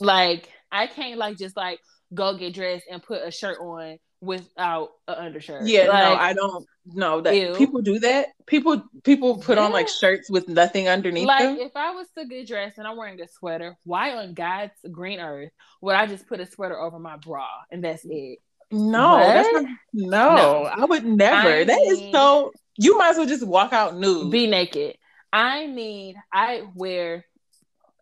[0.00, 1.80] Like I can't like just like
[2.14, 5.66] go get dressed and put a shirt on without an undershirt.
[5.66, 7.54] Yeah, like, no, I don't know that ew.
[7.54, 8.28] people do that.
[8.46, 9.64] People people put yeah.
[9.64, 11.58] on like shirts with nothing underneath like, them.
[11.58, 15.20] if I was to get dressed and I'm wearing a sweater, why on God's green
[15.20, 15.50] earth
[15.80, 18.38] would I just put a sweater over my bra and that's it?
[18.72, 21.48] No, that's not, no, no, I would never.
[21.48, 22.52] I that is so.
[22.78, 24.30] You might as well just walk out nude.
[24.30, 24.96] Be naked.
[25.32, 27.24] I mean, I wear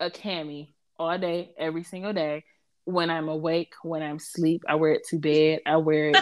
[0.01, 2.45] a cami all day, every single day.
[2.85, 5.61] When I'm awake, when I'm asleep, I wear it to bed.
[5.67, 6.17] I wear it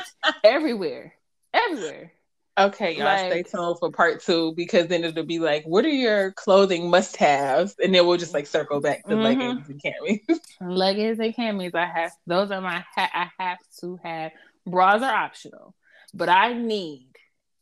[0.44, 1.14] everywhere,
[1.54, 2.12] everywhere.
[2.58, 5.88] Okay, y'all like, stay tuned for part two because then it'll be like, what are
[5.88, 7.74] your clothing must haves?
[7.82, 9.22] And then we'll just like circle back to mm-hmm.
[9.22, 10.38] leggings and camis.
[10.60, 14.32] leggings and camis, I have those are my ha- I have to have.
[14.66, 15.74] Bras are optional,
[16.12, 17.08] but I need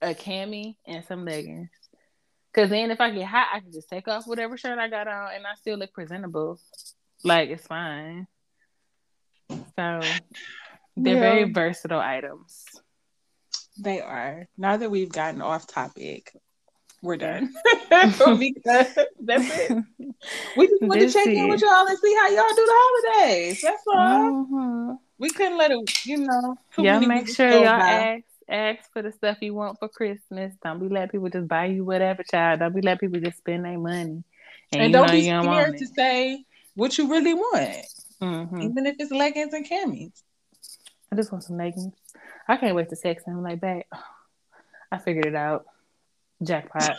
[0.03, 1.71] a cami and some leggings.
[2.53, 5.07] Cause then if I get hot, I can just take off whatever shirt I got
[5.07, 6.59] on and I still look presentable.
[7.23, 8.27] Like it's fine.
[9.81, 10.01] So
[10.97, 11.21] they're yeah.
[11.21, 12.65] very versatile items.
[13.79, 14.47] They are.
[14.59, 16.37] Now that we've gotten off topic,
[17.03, 17.51] we're done.
[17.91, 19.85] because that's it.
[20.55, 23.63] We just want to check in with y'all and see how y'all do the holidays.
[23.63, 23.97] That's all.
[23.97, 24.93] Mm-hmm.
[25.19, 26.57] We couldn't let it, you know.
[26.77, 27.91] Y'all make sure y'all by.
[27.91, 30.53] ask ask for the stuff you want for Christmas.
[30.63, 32.61] Don't be let people just buy you whatever, child.
[32.61, 34.23] Don't be let people just spend their money.
[34.73, 37.87] And, and don't be scared to say what you really want,
[38.21, 38.63] mm-hmm.
[38.63, 40.23] even if it's leggings and camis.
[41.13, 41.95] I just want some leggings.
[42.47, 43.87] I can't wait to sex him like that.
[44.93, 45.67] I figured it out.
[46.43, 46.99] Jackpot.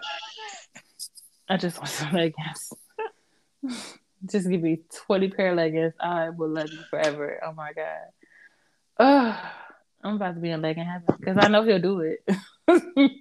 [1.49, 2.73] I just want some leggings.
[4.25, 5.93] just give me 20 pair of leggings.
[5.99, 7.39] I will love you forever.
[7.45, 8.07] Oh my God.
[8.99, 9.45] Ugh.
[10.03, 12.23] I'm about to be in legging heaven because I know he'll do it.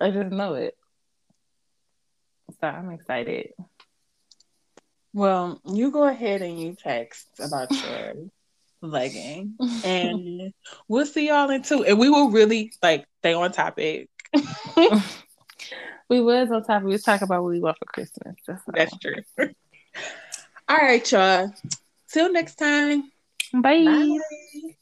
[0.00, 0.76] I just know it.
[2.60, 3.52] So I'm excited.
[5.14, 8.14] Well, you go ahead and you text about your
[8.82, 9.54] legging,
[9.84, 10.52] and
[10.88, 11.84] we'll see y'all in two.
[11.84, 14.10] And we will really like stay on topic.
[16.10, 16.86] we was on topic.
[16.86, 18.34] We was talking about what we want for Christmas.
[18.44, 19.14] That's, That's true.
[20.68, 21.54] all right, y'all.
[22.10, 23.12] Till next time.
[23.52, 23.84] Bye.
[23.84, 24.74] Bye.